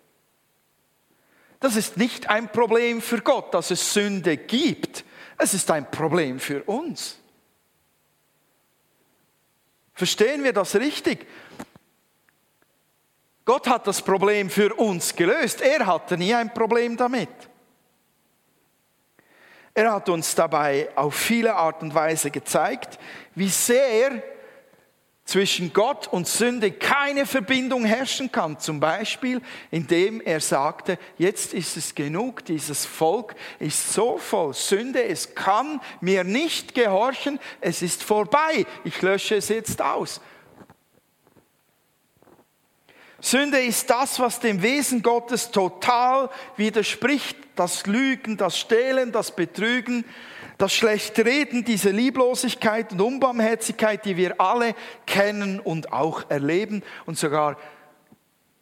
Das 1.61 1.76
ist 1.76 1.99
nicht 1.99 2.29
ein 2.29 2.50
Problem 2.50 3.02
für 3.02 3.21
Gott, 3.21 3.52
dass 3.52 3.71
es 3.71 3.93
Sünde 3.93 4.37
gibt. 4.38 5.05
Es 5.37 5.55
ist 5.55 5.71
ein 5.71 5.90
Problem 5.90 6.40
für 6.40 6.62
uns. 6.64 7.19
Verstehen 9.93 10.43
wir 10.43 10.55
das 10.55 10.75
richtig? 10.76 11.26
Gott 13.45 13.67
hat 13.67 13.87
das 13.87 14.00
Problem 14.00 14.49
für 14.49 14.75
uns 14.75 15.14
gelöst. 15.14 15.61
Er 15.61 15.87
hatte 15.87 16.17
nie 16.17 16.35
ein 16.35 16.55
Problem 16.55 16.97
damit. 16.97 17.29
Er 19.75 19.93
hat 19.93 20.09
uns 20.09 20.35
dabei 20.35 20.88
auf 20.97 21.14
viele 21.14 21.55
Art 21.55 21.83
und 21.83 21.95
Weise 21.95 22.31
gezeigt, 22.31 22.99
wie 23.35 23.49
sehr 23.49 24.23
zwischen 25.31 25.73
Gott 25.73 26.09
und 26.09 26.27
Sünde 26.27 26.73
keine 26.73 27.25
Verbindung 27.25 27.85
herrschen 27.85 28.33
kann. 28.33 28.59
Zum 28.59 28.81
Beispiel, 28.81 29.41
indem 29.71 30.21
er 30.21 30.41
sagte, 30.41 30.99
jetzt 31.19 31.55
ist 31.55 31.77
es 31.77 31.95
genug, 31.95 32.45
dieses 32.45 32.85
Volk 32.85 33.37
ist 33.61 33.93
so 33.93 34.19
voll 34.19 34.55
Sünde, 34.55 35.05
es 35.05 35.37
kann 35.37 35.81
mir 36.01 36.25
nicht 36.25 36.75
gehorchen, 36.75 37.39
es 37.61 37.81
ist 37.81 38.03
vorbei, 38.03 38.67
ich 38.83 39.01
lösche 39.03 39.37
es 39.37 39.51
jetzt 39.51 39.81
aus. 39.81 40.21
Sünde 43.21 43.61
ist 43.61 43.89
das, 43.89 44.19
was 44.19 44.41
dem 44.41 44.63
Wesen 44.63 45.01
Gottes 45.01 45.53
total 45.53 46.29
widerspricht. 46.57 47.37
Das 47.55 47.87
Lügen, 47.87 48.37
das 48.39 48.59
Stehlen, 48.59 49.13
das 49.13 49.37
Betrügen, 49.37 50.05
das 50.61 50.75
Schlechtreden, 50.75 51.64
diese 51.64 51.88
Lieblosigkeit 51.88 52.93
und 52.93 53.00
Unbarmherzigkeit, 53.00 54.05
die 54.05 54.19
wir 54.19 54.38
alle 54.38 54.75
kennen 55.07 55.59
und 55.59 55.90
auch 55.90 56.29
erleben 56.29 56.83
und 57.07 57.19
sogar 57.19 57.57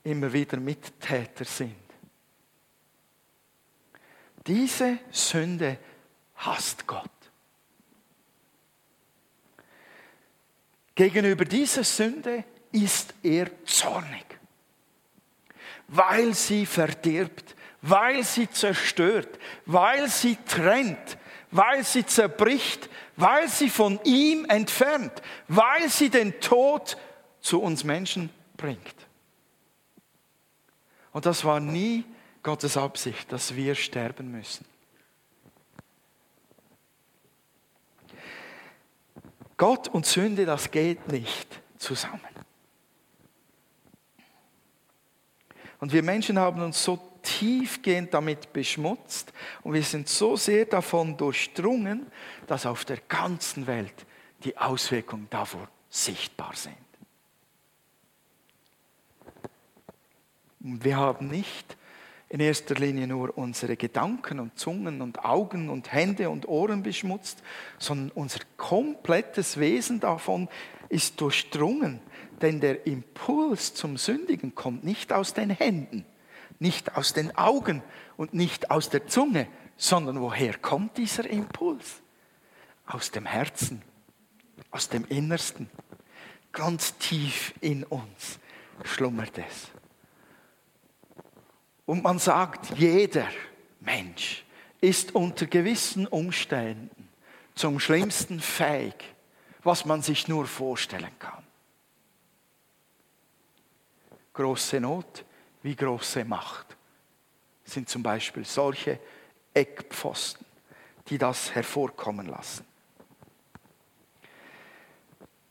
immer 0.04 0.32
wieder 0.32 0.58
Mittäter 0.58 1.44
sind. 1.44 1.74
Diese 4.46 4.98
Sünde 5.10 5.78
hasst 6.36 6.86
Gott. 6.86 7.10
Gegenüber 10.94 11.44
dieser 11.44 11.82
Sünde 11.82 12.44
ist 12.70 13.12
er 13.24 13.48
zornig, 13.64 14.24
weil 15.88 16.32
sie 16.32 16.64
verdirbt, 16.64 17.56
weil 17.82 18.22
sie 18.22 18.48
zerstört, 18.48 19.36
weil 19.66 20.08
sie 20.08 20.36
trennt, 20.46 21.18
weil 21.50 21.84
sie 21.84 22.04
zerbricht, 22.04 22.88
weil 23.16 23.48
sie 23.48 23.70
von 23.70 24.00
ihm 24.04 24.44
entfernt, 24.46 25.12
weil 25.48 25.88
sie 25.88 26.10
den 26.10 26.40
Tod 26.40 26.96
zu 27.40 27.62
uns 27.62 27.84
Menschen 27.84 28.30
bringt. 28.56 28.94
Und 31.12 31.26
das 31.26 31.44
war 31.44 31.60
nie 31.60 32.04
Gottes 32.42 32.76
Absicht, 32.76 33.32
dass 33.32 33.56
wir 33.56 33.74
sterben 33.74 34.30
müssen. 34.30 34.64
Gott 39.56 39.88
und 39.88 40.06
Sünde, 40.06 40.46
das 40.46 40.70
geht 40.70 41.08
nicht 41.08 41.60
zusammen. 41.78 42.20
Und 45.80 45.92
wir 45.92 46.02
Menschen 46.02 46.38
haben 46.38 46.62
uns 46.62 46.82
so 46.82 47.07
tiefgehend 47.22 48.14
damit 48.14 48.52
beschmutzt 48.52 49.32
und 49.62 49.74
wir 49.74 49.82
sind 49.82 50.08
so 50.08 50.36
sehr 50.36 50.64
davon 50.64 51.16
durchdrungen, 51.16 52.06
dass 52.46 52.66
auf 52.66 52.84
der 52.84 52.98
ganzen 53.08 53.66
Welt 53.66 54.06
die 54.44 54.56
Auswirkungen 54.56 55.28
davon 55.30 55.66
sichtbar 55.90 56.52
sind. 56.54 56.76
Und 60.60 60.84
wir 60.84 60.96
haben 60.96 61.28
nicht 61.28 61.76
in 62.28 62.40
erster 62.40 62.74
Linie 62.74 63.06
nur 63.06 63.36
unsere 63.38 63.76
Gedanken 63.76 64.38
und 64.38 64.58
Zungen 64.58 65.00
und 65.00 65.24
Augen 65.24 65.70
und 65.70 65.92
Hände 65.92 66.28
und 66.28 66.46
Ohren 66.46 66.82
beschmutzt, 66.82 67.42
sondern 67.78 68.10
unser 68.10 68.40
komplettes 68.56 69.58
Wesen 69.58 70.00
davon 70.00 70.48
ist 70.88 71.20
durchdrungen. 71.20 72.00
Denn 72.42 72.60
der 72.60 72.86
Impuls 72.86 73.74
zum 73.74 73.96
Sündigen 73.96 74.54
kommt 74.54 74.84
nicht 74.84 75.12
aus 75.12 75.32
den 75.32 75.50
Händen, 75.50 76.04
nicht 76.58 76.96
aus 76.96 77.12
den 77.12 77.36
Augen 77.36 77.82
und 78.16 78.34
nicht 78.34 78.70
aus 78.70 78.90
der 78.90 79.06
Zunge, 79.06 79.48
sondern 79.76 80.20
woher 80.20 80.56
kommt 80.58 80.96
dieser 80.96 81.28
Impuls? 81.28 82.02
Aus 82.86 83.10
dem 83.10 83.26
Herzen, 83.26 83.82
aus 84.70 84.88
dem 84.88 85.04
Innersten. 85.06 85.70
Ganz 86.52 86.96
tief 86.98 87.54
in 87.60 87.84
uns 87.84 88.38
schlummert 88.84 89.36
es. 89.38 89.68
Und 91.86 92.02
man 92.02 92.18
sagt, 92.18 92.78
jeder 92.78 93.28
Mensch 93.80 94.44
ist 94.80 95.14
unter 95.14 95.46
gewissen 95.46 96.06
Umständen 96.06 97.08
zum 97.54 97.80
Schlimmsten 97.80 98.40
fähig, 98.40 98.94
was 99.62 99.84
man 99.84 100.02
sich 100.02 100.28
nur 100.28 100.46
vorstellen 100.46 101.10
kann. 101.18 101.44
Große 104.32 104.80
Not, 104.80 105.24
wie 105.62 105.76
große 105.76 106.24
Macht 106.24 106.76
sind 107.64 107.88
zum 107.88 108.02
Beispiel 108.02 108.44
solche 108.44 108.98
Eckpfosten, 109.54 110.44
die 111.08 111.18
das 111.18 111.54
hervorkommen 111.54 112.26
lassen. 112.26 112.64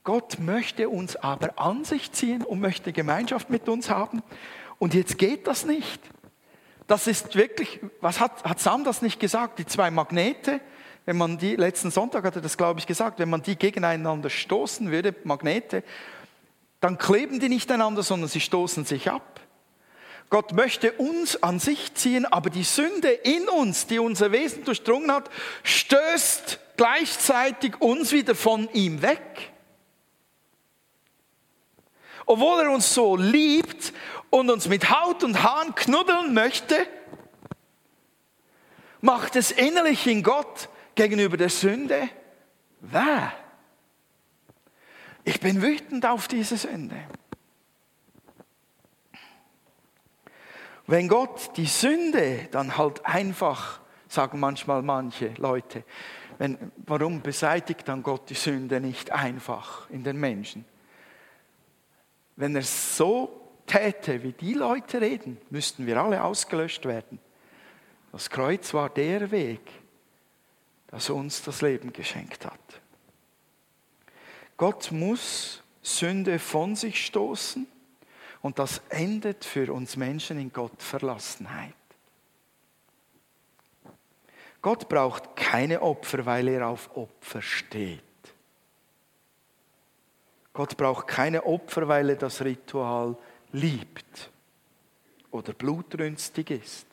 Gott 0.04 0.40
möchte 0.40 0.88
uns 0.88 1.18
aber 1.18 1.60
an 1.60 1.84
sich 1.84 2.14
ziehen 2.14 2.44
und 2.44 2.62
möchte 2.62 2.94
Gemeinschaft 2.94 3.50
mit 3.50 3.68
uns 3.68 3.90
haben. 3.90 4.24
Und 4.80 4.94
jetzt 4.94 5.18
geht 5.18 5.48
das 5.48 5.66
nicht. 5.66 6.02
Das 6.88 7.08
ist 7.08 7.36
wirklich, 7.36 7.82
was 8.00 8.22
hat, 8.22 8.46
hat 8.46 8.62
Sam 8.62 8.86
das 8.86 9.02
nicht 9.02 9.20
gesagt? 9.20 9.60
Die 9.60 9.66
zwei 9.66 9.92
Magnete, 9.92 10.62
wenn 11.06 11.18
man 11.18 11.38
die, 11.38 11.58
letzten 11.58 11.92
Sonntag 11.92 12.24
hat 12.24 12.38
er 12.38 12.42
das, 12.42 12.58
glaube 12.58 12.80
ich, 12.80 12.88
gesagt, 12.88 13.20
wenn 13.20 13.30
man 13.30 13.44
die 13.44 13.58
gegeneinander 13.58 14.30
stoßen 14.30 14.92
würde, 14.92 15.14
Magnete, 15.26 15.84
dann 16.80 16.98
kleben 16.98 17.42
die 17.42 17.50
nicht 17.50 17.70
einander, 17.70 18.04
sondern 18.04 18.30
sie 18.30 18.40
stoßen 18.40 18.86
sich 18.86 19.10
ab. 19.12 19.42
Gott 20.30 20.52
möchte 20.52 20.92
uns 20.94 21.42
an 21.42 21.60
sich 21.60 21.94
ziehen, 21.94 22.26
aber 22.26 22.50
die 22.50 22.64
Sünde 22.64 23.10
in 23.10 23.48
uns, 23.48 23.88
die 23.88 24.00
unser 24.00 24.32
Wesen 24.32 24.66
durchdrungen 24.66 25.12
hat, 25.12 25.30
stößt 25.64 26.60
gleichzeitig 26.76 27.82
uns 27.82 28.12
wieder 28.12 28.36
von 28.36 28.70
ihm 28.74 29.02
weg. 29.02 29.52
Obwohl 32.26 32.60
er 32.60 32.72
uns 32.72 32.94
so 32.94 33.16
liebt 33.16 33.94
und 34.30 34.50
uns 34.50 34.68
mit 34.68 34.90
Haut 34.90 35.24
und 35.24 35.44
Haaren 35.44 35.74
knuddeln 35.76 36.34
möchte, 36.34 36.76
macht 39.00 39.38
es 39.38 39.52
innerlich 39.52 40.06
in 40.08 40.24
Gott 40.24 40.68
gegenüber 40.96 41.38
der 41.38 41.50
Sünde 41.50 42.10
weh. 42.82 43.28
Ich 45.24 45.40
bin 45.40 45.62
wütend 45.62 46.06
auf 46.06 46.28
diese 46.28 46.58
Sünde. 46.58 46.98
Wenn 50.88 51.10
Gott 51.10 51.58
die 51.58 51.66
Sünde 51.66 52.48
dann 52.52 52.78
halt 52.78 53.06
einfach, 53.06 53.82
sagen 54.08 54.40
manchmal 54.40 54.82
manche 54.82 55.34
Leute, 55.38 55.84
wenn, 56.38 56.72
warum 56.78 57.22
beseitigt 57.22 57.88
dann 57.90 58.04
Gott 58.04 58.30
die 58.30 58.36
Sünde 58.36 58.80
nicht 58.80 59.12
einfach 59.12 59.90
in 59.90 60.06
den 60.06 60.18
Menschen? 60.18 60.64
Wenn 62.38 62.56
er 62.56 62.64
so 62.64 63.50
täte, 63.66 64.24
wie 64.24 64.32
die 64.32 64.54
Leute 64.54 65.02
reden, 65.02 65.38
müssten 65.50 65.86
wir 65.86 66.02
alle 66.02 66.24
ausgelöscht 66.24 66.86
werden. 66.86 67.20
Das 68.14 68.30
Kreuz 68.30 68.74
war 68.74 68.90
der 68.90 69.30
Weg, 69.32 69.60
das 70.88 71.10
uns 71.10 71.44
das 71.44 71.62
Leben 71.62 71.92
geschenkt 71.92 72.46
hat. 72.46 72.82
Gott 74.56 74.92
muss 74.92 75.62
Sünde 75.82 76.40
von 76.40 76.78
sich 76.78 77.06
stoßen 77.06 77.68
und 78.42 78.60
das 78.60 78.82
endet 78.90 79.46
für 79.46 79.72
uns 79.74 79.96
Menschen 79.96 80.40
in 80.40 80.52
Gottverlassenheit. 80.52 81.74
Gott 84.62 84.90
braucht 84.90 85.36
keine 85.36 85.82
Opfer, 85.82 86.26
weil 86.26 86.48
er 86.48 86.68
auf 86.68 86.96
Opfer 86.96 87.42
steht. 87.42 88.02
Gott 90.54 90.76
braucht 90.76 91.08
keine 91.08 91.46
Opfer, 91.46 91.88
weil 91.88 92.10
er 92.10 92.16
das 92.16 92.42
Ritual 92.42 93.16
liebt 93.52 94.32
oder 95.32 95.54
blutrünstig 95.54 96.50
ist. 96.50 96.88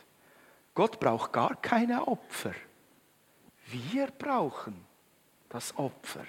Gott 0.75 1.01
braucht 1.01 1.33
gar 1.33 1.57
keine 1.57 2.07
Opfer. 2.07 2.53
Wir 3.67 4.09
brauchen 4.09 4.85
das 5.49 5.77
Opfer. 5.79 6.25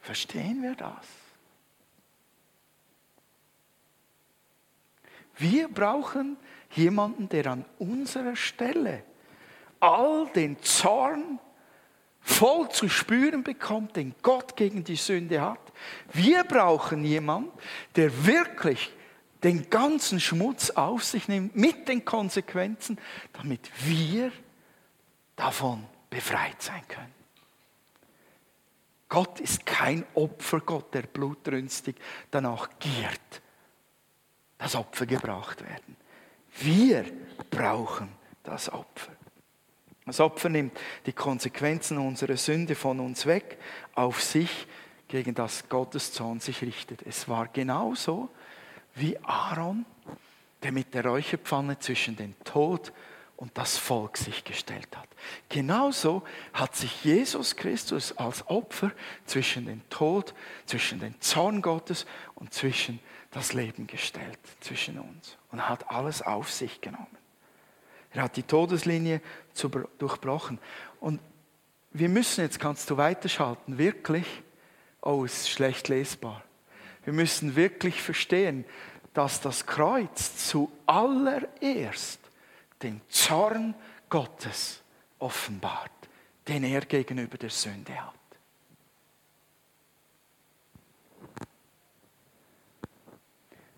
Verstehen 0.00 0.62
wir 0.62 0.74
das? 0.74 1.25
Wir 5.38 5.68
brauchen 5.68 6.36
jemanden, 6.72 7.28
der 7.28 7.46
an 7.46 7.64
unserer 7.78 8.36
Stelle 8.36 9.02
all 9.80 10.26
den 10.34 10.60
Zorn 10.62 11.38
voll 12.20 12.68
zu 12.70 12.88
spüren 12.88 13.44
bekommt, 13.44 13.96
den 13.96 14.14
Gott 14.22 14.56
gegen 14.56 14.82
die 14.82 14.96
Sünde 14.96 15.40
hat. 15.40 15.60
Wir 16.12 16.44
brauchen 16.44 17.04
jemanden, 17.04 17.52
der 17.94 18.26
wirklich 18.26 18.92
den 19.44 19.70
ganzen 19.70 20.18
Schmutz 20.18 20.70
auf 20.70 21.04
sich 21.04 21.28
nimmt 21.28 21.54
mit 21.54 21.88
den 21.88 22.04
Konsequenzen, 22.04 22.98
damit 23.32 23.70
wir 23.84 24.32
davon 25.36 25.84
befreit 26.10 26.60
sein 26.60 26.82
können. 26.88 27.14
Gott 29.08 29.38
ist 29.38 29.64
kein 29.64 30.04
Opfergott, 30.14 30.92
der 30.92 31.02
blutrünstig 31.02 31.96
danach 32.30 32.68
giert, 32.80 33.42
das 34.58 34.74
Opfer 34.74 35.06
gebracht 35.06 35.62
werden. 35.62 35.96
Wir 36.58 37.04
brauchen 37.50 38.08
das 38.42 38.72
Opfer. 38.72 39.12
Das 40.06 40.20
Opfer 40.20 40.48
nimmt 40.48 40.78
die 41.04 41.12
Konsequenzen 41.12 41.98
unserer 41.98 42.36
Sünde 42.36 42.74
von 42.74 43.00
uns 43.00 43.26
weg, 43.26 43.58
auf 43.94 44.22
sich, 44.22 44.66
gegen 45.08 45.34
das 45.34 45.68
Gottes 45.68 46.12
Zorn 46.12 46.40
sich 46.40 46.62
richtet. 46.62 47.02
Es 47.02 47.28
war 47.28 47.48
genauso 47.48 48.28
wie 48.94 49.18
Aaron, 49.22 49.84
der 50.62 50.72
mit 50.72 50.94
der 50.94 51.04
Räucherpfanne 51.04 51.78
zwischen 51.78 52.16
den 52.16 52.34
Tod 52.44 52.92
und 53.36 53.56
das 53.58 53.76
Volk 53.76 54.16
sich 54.16 54.44
gestellt 54.44 54.88
hat. 54.96 55.08
Genauso 55.48 56.22
hat 56.52 56.74
sich 56.74 57.04
Jesus 57.04 57.54
Christus 57.56 58.16
als 58.16 58.46
Opfer 58.48 58.90
zwischen 59.26 59.66
den 59.66 59.86
Tod, 59.90 60.34
zwischen 60.64 60.98
den 61.00 61.20
Zorn 61.20 61.62
Gottes 61.62 62.06
und 62.34 62.54
zwischen 62.54 62.98
das 63.30 63.52
Leben 63.52 63.86
gestellt, 63.86 64.38
zwischen 64.60 64.98
uns 64.98 65.36
und 65.50 65.68
hat 65.68 65.90
alles 65.90 66.22
auf 66.22 66.50
sich 66.50 66.80
genommen. 66.80 67.06
Er 68.12 68.22
hat 68.22 68.36
die 68.36 68.42
Todeslinie 68.42 69.20
durchbrochen. 69.98 70.58
Und 71.00 71.20
wir 71.90 72.08
müssen, 72.08 72.40
jetzt 72.40 72.58
kannst 72.58 72.88
du 72.88 72.96
weiterschalten, 72.96 73.78
wirklich, 73.78 74.26
oh, 75.02 75.24
es 75.24 75.40
ist 75.40 75.50
schlecht 75.50 75.88
lesbar. 75.88 76.42
Wir 77.04 77.12
müssen 77.12 77.56
wirklich 77.56 78.00
verstehen, 78.02 78.64
dass 79.12 79.40
das 79.40 79.66
Kreuz 79.66 80.48
zuallererst 80.48 82.20
den 82.82 83.00
Zorn 83.08 83.74
Gottes 84.08 84.82
offenbart, 85.18 85.90
den 86.48 86.64
er 86.64 86.82
gegenüber 86.82 87.38
der 87.38 87.50
Sünde 87.50 87.94
hat. 87.94 88.15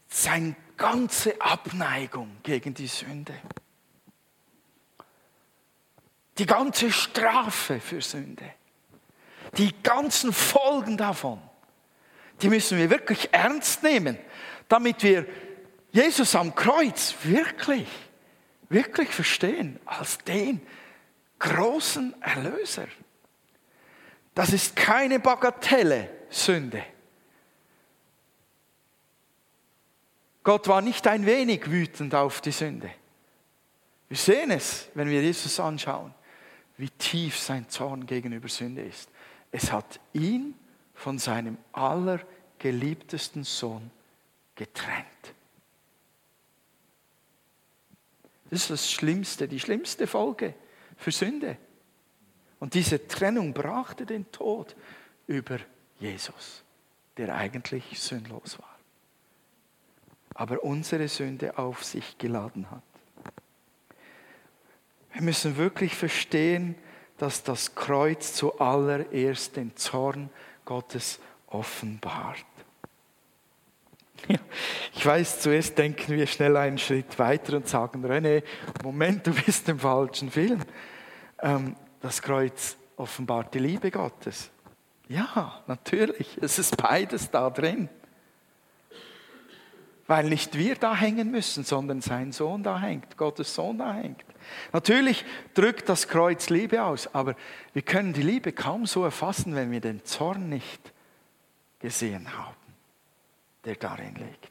Seine 0.09 0.57
ganze 0.77 1.41
Abneigung 1.41 2.39
gegen 2.43 2.75
die 2.75 2.87
Sünde. 2.87 3.35
Die 6.39 6.47
ganze 6.47 6.91
Strafe 6.91 7.81
für 7.81 8.01
Sünde. 8.01 8.45
Die 9.57 9.75
ganzen 9.83 10.33
Folgen 10.33 10.97
davon. 10.97 11.41
Die 12.43 12.49
müssen 12.49 12.79
wir 12.79 12.91
wirklich 12.91 13.29
ernst 13.33 13.83
nehmen, 13.83 14.19
damit 14.69 15.03
wir 15.03 15.27
Jesus 15.91 16.35
am 16.37 16.55
Kreuz 16.55 17.15
wirklich 17.25 17.89
wirklich 18.69 19.09
verstehen 19.09 19.79
als 19.85 20.19
den 20.19 20.61
großen 21.39 22.21
Erlöser. 22.23 22.87
Das 24.35 24.53
ist 24.53 24.77
keine 24.77 25.19
Bagatelle 25.19 26.11
Sünde. 26.31 26.85
Gott 30.49 30.67
war 30.67 30.81
nicht 30.81 31.07
ein 31.07 31.27
wenig 31.27 31.71
wütend 31.71 32.15
auf 32.15 32.41
die 32.41 32.53
Sünde. 32.53 32.91
Wir 34.09 34.17
sehen 34.17 34.51
es, 34.51 34.89
wenn 34.95 35.11
wir 35.11 35.21
Jesus 35.21 35.61
anschauen, 35.61 36.15
wie 36.79 36.89
tief 36.89 37.39
sein 37.39 37.69
Zorn 37.69 38.07
gegenüber 38.07 38.49
Sünde 38.49 38.81
ist. 38.81 39.11
Es 39.53 39.71
hat 39.71 40.01
ihn 40.15 40.55
von 40.95 41.19
seinem 41.19 41.59
allergeliebtesten 41.73 43.45
Sohn 43.45 43.91
getrennt. 44.55 45.35
Das 48.49 48.63
ist 48.63 48.71
das 48.71 48.91
Schlimmste, 48.91 49.49
die 49.49 49.61
schlimmste 49.61 50.07
Folge 50.07 50.55
für 50.97 51.13
Sünde. 51.13 51.59
Und 52.59 52.73
diese 52.73 53.07
Trennung 53.07 53.53
brachte 53.53 54.07
den 54.07 54.33
Tod 54.33 54.77
über 55.27 55.59
Jesus, 56.01 56.65
der 57.19 57.35
eigentlich 57.35 58.01
sündlos 58.01 58.59
war, 58.59 58.78
aber 60.39 60.63
unsere 60.63 61.09
Sünde 61.09 61.59
auf 61.59 61.83
sich 61.83 62.17
geladen 62.17 62.71
hat. 62.71 62.83
Wir 65.13 65.23
müssen 65.23 65.57
wirklich 65.57 65.97
verstehen, 65.97 66.77
dass 67.17 67.43
das 67.43 67.75
Kreuz 67.75 68.35
zuallererst 68.35 69.57
den 69.57 69.77
Zorn 69.77 70.31
Gottes 70.65 71.19
offenbart. 71.49 72.45
Ich 74.95 75.05
weiß, 75.05 75.41
zuerst 75.41 75.77
denken 75.77 76.13
wir 76.17 76.27
schnell 76.29 76.57
einen 76.57 76.79
Schritt 76.79 77.19
weiter 77.19 77.57
und 77.57 77.67
sagen, 77.67 78.05
René, 78.05 78.45
Moment, 78.85 79.27
du 79.27 79.33
bist 79.33 79.69
im 79.69 79.81
falschen 79.81 80.31
Film. 80.31 80.61
Ähm, 81.41 81.75
das 82.01 82.23
Kreuz 82.23 82.77
offenbart 82.97 83.55
die 83.55 83.61
Liebe 83.61 83.91
Gottes. 83.91 84.51
Ja, 85.09 85.63
natürlich, 85.67 86.39
es 86.41 86.61
ist 86.61 86.77
beides 86.77 87.29
da 87.31 87.51
drin. 87.51 87.89
Weil 90.09 90.25
nicht 90.25 90.59
wir 90.59 90.75
da 90.75 90.97
hängen 90.97 91.31
müssen, 91.31 91.63
sondern 91.63 92.01
sein 92.01 92.33
Sohn 92.33 92.63
da 92.65 92.81
hängt, 92.81 93.17
Gottes 93.17 93.55
Sohn 93.55 93.79
da 93.79 93.93
hängt. 93.95 94.25
Natürlich 94.73 95.25
drückt 95.55 95.89
das 95.89 96.09
Kreuz 96.09 96.49
Liebe 96.49 96.83
aus, 96.83 97.15
aber 97.15 97.37
wir 97.75 97.83
können 97.83 98.15
die 98.15 98.23
Liebe 98.23 98.53
kaum 98.53 98.87
so 98.87 99.05
erfassen, 99.05 99.55
wenn 99.55 99.71
wir 99.71 99.81
den 99.81 100.05
Zorn 100.05 100.49
nicht 100.49 100.93
gesehen 101.79 102.37
haben, 102.37 102.57
der 103.65 103.77
darin 103.77 104.15
liegt. 104.15 104.49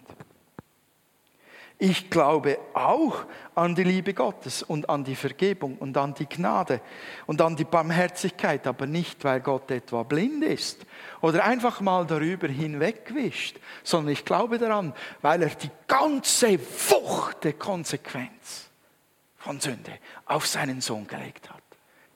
Ich 1.80 2.10
glaube 2.10 2.58
auch 2.74 3.26
an 3.54 3.76
die 3.76 3.84
Liebe 3.84 4.16
Gottes 4.16 4.64
und 4.64 4.90
an 4.90 5.04
die 5.04 5.16
Vergebung 5.16 5.78
und 5.78 5.96
an 5.96 6.16
die 6.16 6.26
Gnade 6.26 6.82
und 7.28 7.40
an 7.40 7.56
die 7.56 7.66
Barmherzigkeit, 7.66 8.66
aber 8.66 8.88
nicht, 8.88 9.24
weil 9.24 9.42
Gott 9.42 9.70
etwa 9.70 10.02
blind 10.02 10.44
ist 10.44 10.88
oder 11.22 11.44
einfach 11.44 11.80
mal 11.82 12.08
darüber 12.08 12.48
hinwegwischt, 12.48 13.60
sondern 13.84 14.14
ich 14.14 14.26
glaube 14.26 14.58
daran, 14.58 14.92
weil 15.22 15.44
er 15.44 15.50
die 15.50 15.70
ganze 15.86 16.60
Wucht 16.60 17.44
der 17.44 17.54
Konsequenz 17.54 18.70
von 19.38 19.60
Sünde 19.60 20.00
auf 20.26 20.48
seinen 20.48 20.82
Sohn 20.82 21.06
gelegt 21.06 21.48
hat. 21.48 21.62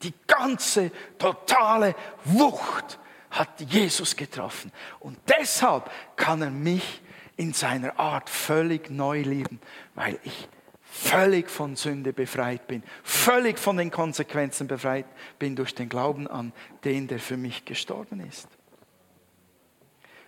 Die 0.02 0.13
ganze 0.26 0.91
totale 1.19 1.93
Wucht 2.26 2.97
hat 3.30 3.62
Jesus 3.62 4.15
getroffen 4.15 4.71
und 5.00 5.19
deshalb 5.28 5.91
kann 6.15 6.41
er 6.41 6.50
mich 6.50 7.02
in 7.41 7.54
seiner 7.54 7.99
Art 7.99 8.30
völlig 8.30 8.91
neu 8.91 9.23
lieben, 9.23 9.60
weil 9.95 10.19
ich 10.23 10.47
völlig 10.84 11.49
von 11.49 11.75
Sünde 11.75 12.13
befreit 12.13 12.67
bin, 12.67 12.84
völlig 13.01 13.58
von 13.58 13.77
den 13.77 13.89
Konsequenzen 13.89 14.67
befreit 14.67 15.08
bin 15.39 15.56
durch 15.56 15.73
den 15.73 15.89
Glauben 15.89 16.27
an 16.27 16.54
den, 16.84 17.08
der 17.08 17.17
für 17.17 17.38
mich 17.38 17.65
gestorben 17.65 18.19
ist. 18.30 18.47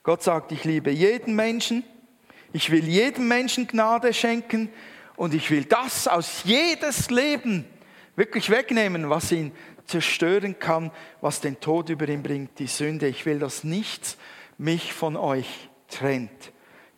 Gott 0.02 0.24
sagt, 0.24 0.52
ich 0.52 0.64
liebe 0.64 0.90
jeden 0.90 1.36
Menschen, 1.36 1.84
ich 2.52 2.72
will 2.72 2.88
jedem 2.88 3.28
Menschen 3.28 3.68
Gnade 3.68 4.12
schenken 4.12 4.70
und 5.16 5.36
ich 5.36 5.52
will 5.52 5.66
das 5.66 6.08
aus 6.08 6.44
jedes 6.46 7.12
Leben 7.12 7.64
wirklich 8.16 8.50
wegnehmen, 8.50 9.08
was 9.12 9.32
ihn 9.32 9.52
zerstören 9.86 10.58
kann, 10.58 10.90
was 11.22 11.42
den 11.42 11.60
Tod 11.60 11.90
über 11.90 12.10
ihn 12.10 12.24
bringt, 12.24 12.58
die 12.58 12.66
Sünde. 12.66 13.08
Ich 13.08 13.28
will, 13.28 13.38
dass 13.38 13.64
nichts 13.64 14.18
mich 14.58 14.94
von 14.94 15.16
euch 15.16 15.70
trennt. 15.88 16.52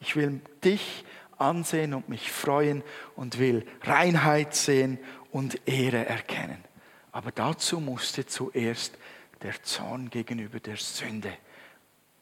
Ich 0.05 0.15
will 0.15 0.39
dich 0.63 1.03
ansehen 1.39 1.95
und 1.95 2.09
mich 2.09 2.31
freuen 2.31 2.83
und 3.15 3.39
will 3.39 3.65
Reinheit 3.81 4.53
sehen 4.53 4.99
und 5.31 5.67
Ehre 5.67 6.05
erkennen. 6.05 6.63
Aber 7.11 7.31
dazu 7.31 7.79
musste 7.79 8.27
zuerst 8.27 8.99
der 9.41 9.61
Zorn 9.63 10.11
gegenüber 10.11 10.59
der 10.59 10.77
Sünde 10.77 11.33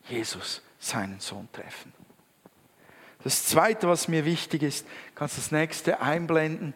Jesus 0.08 0.62
seinen 0.80 1.20
Sohn 1.20 1.50
treffen. 1.52 1.94
Das 3.24 3.46
Zweite, 3.46 3.90
was 3.90 4.08
mir 4.08 4.24
wichtig 4.24 4.64
ist, 4.64 4.88
kannst 5.14 5.38
du 5.38 5.42
das 5.42 5.52
nächste 5.52 6.00
einblenden. 6.00 6.74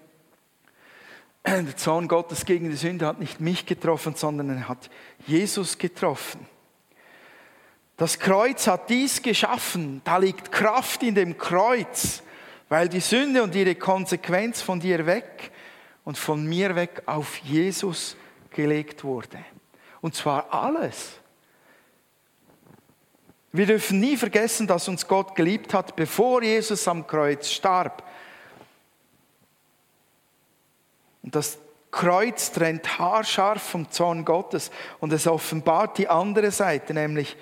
Der 1.45 1.77
Zorn 1.77 2.09
Gottes 2.09 2.43
gegen 2.43 2.69
die 2.69 2.75
Sünde 2.75 3.07
hat 3.07 3.19
nicht 3.19 3.39
mich 3.39 3.65
getroffen, 3.65 4.15
sondern 4.15 4.49
er 4.49 4.67
hat 4.67 4.89
Jesus 5.25 5.77
getroffen. 5.77 6.45
Das 7.97 8.19
Kreuz 8.19 8.67
hat 8.67 8.89
dies 8.89 9.23
geschaffen. 9.23 10.01
Da 10.03 10.17
liegt 10.17 10.51
Kraft 10.51 11.01
in 11.01 11.15
dem 11.15 11.37
Kreuz, 11.37 12.21
weil 12.69 12.87
die 12.87 12.99
Sünde 12.99 13.41
und 13.41 13.55
ihre 13.55 13.73
Konsequenz 13.73 14.61
von 14.61 14.79
dir 14.79 15.07
weg 15.07 15.51
und 16.05 16.17
von 16.17 16.45
mir 16.45 16.75
weg 16.75 17.01
auf 17.07 17.37
Jesus 17.37 18.15
gelegt 18.51 19.03
wurde. 19.03 19.39
Und 19.99 20.15
zwar 20.15 20.53
alles. 20.53 21.13
Wir 23.51 23.65
dürfen 23.65 23.99
nie 23.99 24.15
vergessen, 24.15 24.67
dass 24.67 24.87
uns 24.87 25.07
Gott 25.07 25.33
geliebt 25.33 25.73
hat, 25.73 25.95
bevor 25.95 26.43
Jesus 26.43 26.87
am 26.87 27.07
Kreuz 27.07 27.49
starb. 27.49 28.03
Und 31.23 31.33
das 31.33 31.57
Kreuz 31.89 32.51
trennt 32.51 32.99
haarscharf 32.99 33.63
vom 33.63 33.89
Zorn 33.89 34.23
Gottes 34.23 34.69
und 34.99 35.11
es 35.13 35.25
offenbart 35.25 35.97
die 35.97 36.07
andere 36.07 36.51
Seite, 36.51 36.93
nämlich 36.93 37.35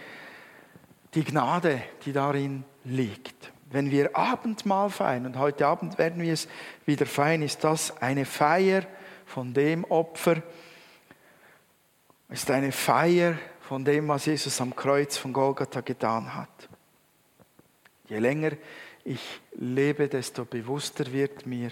die 1.16 1.24
Gnade, 1.24 1.82
die 2.06 2.12
darin 2.12 2.66
liegt. 2.84 3.52
Wenn 3.72 3.90
wir 3.90 4.16
Abendmahl 4.16 4.90
feiern, 4.90 5.26
und 5.26 5.38
heute 5.38 5.66
Abend 5.66 5.98
werden 5.98 6.22
wir 6.22 6.34
es 6.34 6.48
wieder 6.86 7.06
feiern, 7.06 7.42
ist 7.42 7.64
das 7.64 8.02
eine 8.02 8.26
Feier 8.26 8.86
von 9.26 9.54
dem 9.54 9.86
Opfer, 9.86 10.44
ist 12.30 12.52
eine 12.52 12.72
Feier 12.72 13.38
von 13.62 13.84
dem, 13.84 14.08
was 14.08 14.26
Jesus 14.26 14.62
am 14.62 14.76
Kreuz 14.76 15.18
von 15.18 15.34
Golgatha 15.34 15.82
getan 15.82 16.36
hat. 16.36 16.70
Je 18.08 18.20
länger 18.20 18.52
ich 19.04 19.22
lebe, 19.54 20.08
desto 20.08 20.46
bewusster 20.46 21.12
wird 21.12 21.46
mir 21.46 21.72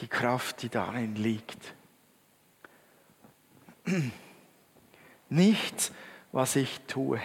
die 0.00 0.08
Kraft, 0.08 0.62
die 0.62 0.68
darin 0.68 1.14
liegt. 1.14 1.74
Nichts, 5.28 5.92
was 6.32 6.56
ich 6.56 6.80
tue, 6.86 7.20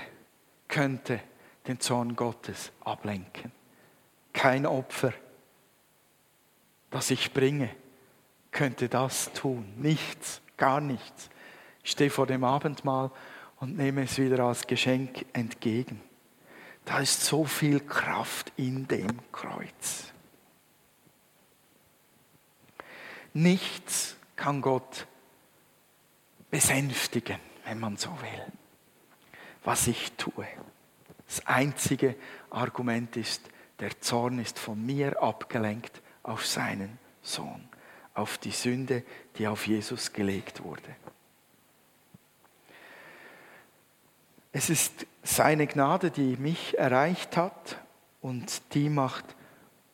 könnte 0.67 1.19
den 1.67 1.79
Zorn 1.79 2.15
Gottes 2.15 2.71
ablenken. 2.81 3.51
Kein 4.33 4.65
Opfer, 4.65 5.13
das 6.89 7.11
ich 7.11 7.33
bringe, 7.33 7.69
könnte 8.51 8.89
das 8.89 9.31
tun. 9.33 9.73
Nichts, 9.77 10.41
gar 10.57 10.81
nichts. 10.81 11.29
Ich 11.83 11.91
stehe 11.91 12.09
vor 12.09 12.27
dem 12.27 12.43
Abendmahl 12.43 13.11
und 13.59 13.77
nehme 13.77 14.03
es 14.03 14.17
wieder 14.17 14.43
als 14.43 14.67
Geschenk 14.67 15.25
entgegen. 15.33 16.01
Da 16.85 16.99
ist 16.99 17.23
so 17.23 17.45
viel 17.45 17.79
Kraft 17.79 18.51
in 18.57 18.87
dem 18.87 19.19
Kreuz. 19.31 20.11
Nichts 23.33 24.17
kann 24.35 24.61
Gott 24.61 25.07
besänftigen, 26.49 27.39
wenn 27.63 27.79
man 27.79 27.95
so 27.95 28.09
will, 28.21 28.51
was 29.63 29.87
ich 29.87 30.11
tue. 30.13 30.47
Das 31.31 31.47
einzige 31.47 32.15
Argument 32.49 33.15
ist, 33.15 33.41
der 33.79 34.01
Zorn 34.01 34.37
ist 34.39 34.59
von 34.59 34.85
mir 34.85 35.23
abgelenkt 35.23 36.01
auf 36.23 36.45
seinen 36.45 36.99
Sohn, 37.21 37.69
auf 38.13 38.37
die 38.37 38.51
Sünde, 38.51 39.05
die 39.37 39.47
auf 39.47 39.65
Jesus 39.65 40.11
gelegt 40.11 40.61
wurde. 40.61 40.93
Es 44.51 44.69
ist 44.69 45.05
seine 45.23 45.67
Gnade, 45.67 46.11
die 46.11 46.35
mich 46.35 46.77
erreicht 46.77 47.37
hat 47.37 47.77
und 48.19 48.73
die 48.73 48.89
macht 48.89 49.23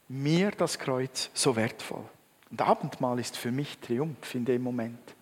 mir 0.07 0.49
das 0.49 0.79
Kreuz 0.79 1.29
so 1.35 1.55
wertvoll. 1.55 2.09
Und 2.49 2.63
Abendmahl 2.63 3.19
ist 3.19 3.37
für 3.37 3.51
mich 3.51 3.77
Triumph 3.77 4.33
in 4.33 4.45
dem 4.45 4.63
Moment. 4.63 5.16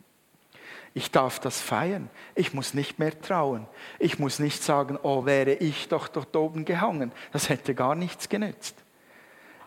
Ich 0.98 1.12
darf 1.12 1.42
das 1.42 1.60
feiern. 1.60 2.10
Ich 2.36 2.54
muss 2.54 2.74
nicht 2.74 3.00
mehr 3.00 3.20
trauen. 3.20 3.68
Ich 4.00 4.18
muss 4.18 4.40
nicht 4.40 4.64
sagen, 4.64 4.98
oh, 5.04 5.26
wäre 5.26 5.52
ich 5.52 5.90
doch 5.90 6.08
dort 6.08 6.34
oben 6.38 6.64
gehangen. 6.64 7.12
Das 7.34 7.50
hätte 7.50 7.76
gar 7.76 7.96
nichts 7.96 8.30
genützt. 8.30 8.78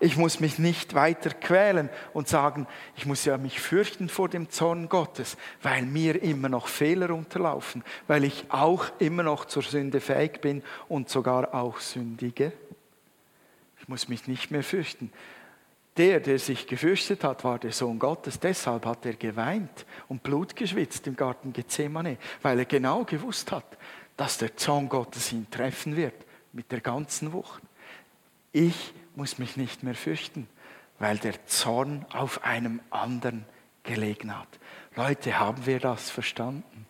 Ich 0.00 0.16
muss 0.16 0.40
mich 0.40 0.58
nicht 0.58 0.94
weiter 0.94 1.28
quälen 1.30 1.90
und 2.14 2.28
sagen, 2.28 2.66
ich 2.96 3.04
muss 3.04 3.26
ja 3.26 3.36
mich 3.36 3.60
fürchten 3.60 4.08
vor 4.08 4.30
dem 4.30 4.48
Zorn 4.48 4.88
Gottes, 4.88 5.36
weil 5.60 5.82
mir 5.82 6.22
immer 6.22 6.48
noch 6.48 6.66
Fehler 6.66 7.10
unterlaufen, 7.10 7.84
weil 8.06 8.24
ich 8.24 8.46
auch 8.48 8.86
immer 8.98 9.22
noch 9.22 9.44
zur 9.44 9.64
Sünde 9.64 10.00
fähig 10.00 10.40
bin 10.40 10.62
und 10.88 11.10
sogar 11.10 11.52
auch 11.52 11.78
sündige. 11.78 12.52
Ich 13.80 13.88
muss 13.88 14.08
mich 14.08 14.28
nicht 14.28 14.50
mehr 14.50 14.62
fürchten, 14.62 15.12
der, 15.98 16.20
der 16.20 16.38
sich 16.38 16.66
gefürchtet 16.66 17.24
hat, 17.24 17.44
war 17.44 17.58
der 17.58 17.72
Sohn 17.72 17.98
Gottes. 17.98 18.38
Deshalb 18.38 18.86
hat 18.86 19.04
er 19.04 19.14
geweint 19.14 19.84
und 20.06 20.22
Blut 20.22 20.54
geschwitzt 20.54 21.06
im 21.06 21.16
Garten 21.16 21.52
Gethsemane, 21.52 22.16
weil 22.40 22.60
er 22.60 22.64
genau 22.64 23.04
gewusst 23.04 23.50
hat, 23.50 23.76
dass 24.16 24.38
der 24.38 24.56
Zorn 24.56 24.88
Gottes 24.88 25.32
ihn 25.32 25.50
treffen 25.50 25.96
wird 25.96 26.14
mit 26.52 26.70
der 26.72 26.80
ganzen 26.80 27.32
Wucht. 27.32 27.62
Ich 28.52 28.94
muss 29.16 29.38
mich 29.38 29.56
nicht 29.56 29.82
mehr 29.82 29.94
fürchten, 29.94 30.48
weil 30.98 31.18
der 31.18 31.44
Zorn 31.46 32.06
auf 32.12 32.44
einem 32.44 32.80
anderen 32.90 33.44
gelegen 33.82 34.36
hat. 34.36 34.48
Leute, 34.94 35.38
haben 35.38 35.66
wir 35.66 35.80
das 35.80 36.10
verstanden? 36.10 36.86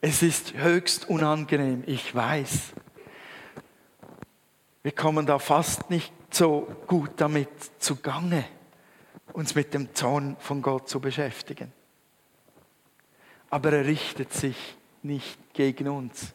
Es 0.00 0.22
ist 0.22 0.54
höchst 0.54 1.10
unangenehm, 1.10 1.84
ich 1.86 2.14
weiß. 2.14 2.72
Wir 4.82 4.92
kommen 4.92 5.26
da 5.26 5.38
fast 5.38 5.90
nicht 5.90 6.12
so 6.30 6.66
gut 6.86 7.12
damit 7.16 7.48
zugange, 7.78 8.44
uns 9.32 9.54
mit 9.54 9.74
dem 9.74 9.94
Zorn 9.94 10.36
von 10.38 10.62
Gott 10.62 10.88
zu 10.88 11.00
beschäftigen. 11.00 11.72
Aber 13.50 13.72
er 13.72 13.84
richtet 13.84 14.32
sich 14.32 14.76
nicht 15.02 15.38
gegen 15.52 15.88
uns, 15.88 16.32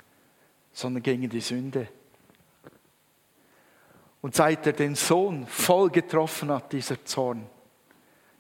sondern 0.74 1.02
gegen 1.02 1.30
die 1.30 1.42
Sünde. 1.42 1.88
Und 4.22 4.36
seit 4.36 4.66
er 4.68 4.74
den 4.74 4.96
Sohn 4.96 5.48
voll 5.48 5.90
getroffen 5.90 6.52
hat, 6.52 6.72
dieser 6.72 7.04
Zorn, 7.04 7.48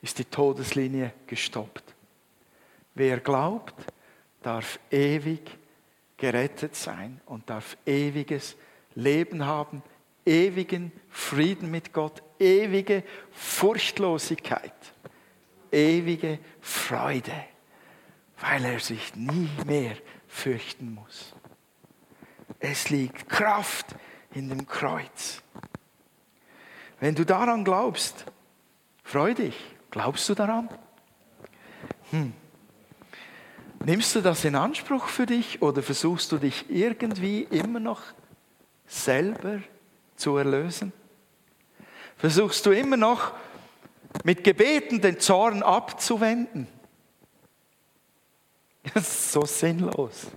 ist 0.02 0.20
die 0.20 0.26
Todeslinie 0.26 1.14
gestoppt. 1.26 1.84
Wer 2.94 3.20
glaubt, 3.20 3.74
darf 4.44 4.80
ewig 4.92 5.42
gerettet 6.18 6.76
sein 6.76 7.22
und 7.26 7.50
darf 7.50 7.76
ewiges 7.86 8.56
Leben 8.94 9.46
haben 9.46 9.82
ewigen 10.26 10.92
Frieden 11.10 11.72
mit 11.72 11.94
Gott, 11.94 12.24
ewige 12.40 13.04
Furchtlosigkeit, 13.32 14.74
ewige 15.72 16.40
Freude, 16.62 17.46
weil 18.40 18.66
er 18.66 18.80
sich 18.80 19.16
nie 19.16 19.50
mehr 19.66 19.96
fürchten 20.28 20.94
muss. 20.94 21.34
Es 22.60 22.90
liegt 22.90 23.30
Kraft 23.30 23.96
in 24.34 24.50
dem 24.50 24.68
Kreuz. 24.68 25.42
Wenn 27.00 27.16
du 27.16 27.26
daran 27.26 27.64
glaubst, 27.64 28.26
freu 29.04 29.34
dich. 29.34 29.56
Glaubst 29.92 30.28
du 30.28 30.34
daran? 30.34 30.70
Hm. 32.12 32.34
Nimmst 33.86 34.16
du 34.16 34.22
das 34.22 34.44
in 34.44 34.56
Anspruch 34.56 35.08
für 35.08 35.26
dich 35.26 35.62
oder 35.62 35.84
versuchst 35.84 36.32
du 36.32 36.38
dich 36.38 36.70
irgendwie 36.70 37.44
immer 37.44 37.80
noch 37.80 38.02
selber 38.88 39.60
zu 40.16 40.38
erlösen? 40.38 40.94
Versuchst 42.18 42.66
du 42.66 42.72
immer 42.72 42.98
noch 42.98 43.34
mit 44.24 44.44
Gebeten 44.44 45.02
den 45.02 45.20
Zorn 45.20 45.64
abzuwenden? 45.64 46.68
Das 48.94 49.10
ist 49.10 49.32
so 49.32 49.44
sinnlos. 49.46 50.28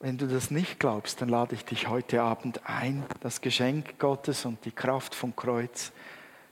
Wenn 0.00 0.18
du 0.18 0.28
das 0.28 0.50
nicht 0.50 0.78
glaubst, 0.78 1.20
dann 1.20 1.28
lade 1.28 1.54
ich 1.54 1.64
dich 1.64 1.88
heute 1.88 2.22
Abend 2.22 2.60
ein, 2.64 3.04
das 3.20 3.40
Geschenk 3.40 3.98
Gottes 3.98 4.44
und 4.44 4.64
die 4.64 4.70
Kraft 4.70 5.14
vom 5.14 5.34
Kreuz 5.34 5.92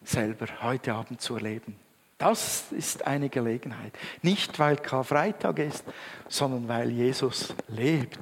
selber 0.03 0.47
heute 0.62 0.94
Abend 0.94 1.20
zu 1.20 1.35
erleben. 1.35 1.77
Das 2.24 2.72
ist 2.72 3.06
eine 3.06 3.28
Gelegenheit. 3.28 3.92
Nicht, 4.22 4.58
weil 4.58 4.76
Karfreitag 4.78 5.58
ist, 5.58 5.84
sondern 6.26 6.66
weil 6.68 6.90
Jesus 6.90 7.54
lebt 7.68 8.18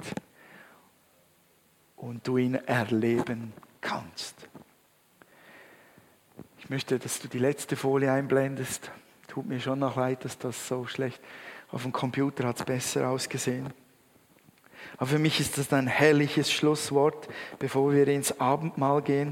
und 1.95 2.27
du 2.27 2.35
ihn 2.35 2.55
erleben 2.55 3.53
kannst. 3.79 4.35
Ich 6.59 6.69
möchte, 6.69 6.99
dass 6.99 7.21
du 7.21 7.29
die 7.29 7.39
letzte 7.39 7.77
Folie 7.77 8.11
einblendest. 8.11 8.91
Tut 9.29 9.45
mir 9.45 9.61
schon 9.61 9.79
noch 9.79 9.95
leid, 9.95 10.25
dass 10.25 10.37
das 10.37 10.67
so 10.67 10.85
schlecht. 10.85 11.21
Auf 11.71 11.83
dem 11.83 11.93
Computer 11.93 12.45
hat 12.45 12.59
es 12.59 12.65
besser 12.65 13.07
ausgesehen. 13.07 13.71
Aber 14.97 15.05
für 15.05 15.19
mich 15.19 15.39
ist 15.39 15.57
das 15.57 15.71
ein 15.71 15.87
herrliches 15.87 16.51
Schlusswort, 16.51 17.29
bevor 17.57 17.93
wir 17.93 18.09
ins 18.09 18.37
Abendmahl 18.37 19.01
gehen. 19.01 19.31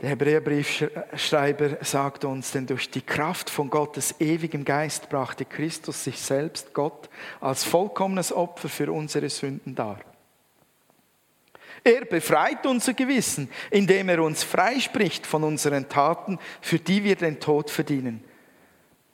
Der 0.00 0.10
Hebräerbriefschreiber 0.10 1.84
sagt 1.84 2.24
uns, 2.24 2.52
denn 2.52 2.66
durch 2.66 2.88
die 2.88 3.00
Kraft 3.00 3.50
von 3.50 3.68
Gottes 3.68 4.14
ewigem 4.20 4.64
Geist 4.64 5.08
brachte 5.08 5.44
Christus 5.44 6.04
sich 6.04 6.20
selbst, 6.20 6.72
Gott, 6.72 7.10
als 7.40 7.64
vollkommenes 7.64 8.32
Opfer 8.32 8.68
für 8.68 8.92
unsere 8.92 9.28
Sünden 9.28 9.74
dar. 9.74 9.98
Er 11.82 12.04
befreit 12.04 12.64
unser 12.66 12.94
Gewissen, 12.94 13.48
indem 13.70 14.08
er 14.08 14.22
uns 14.22 14.44
freispricht 14.44 15.26
von 15.26 15.42
unseren 15.42 15.88
Taten, 15.88 16.38
für 16.60 16.78
die 16.78 17.02
wir 17.02 17.16
den 17.16 17.40
Tod 17.40 17.70
verdienen. 17.70 18.22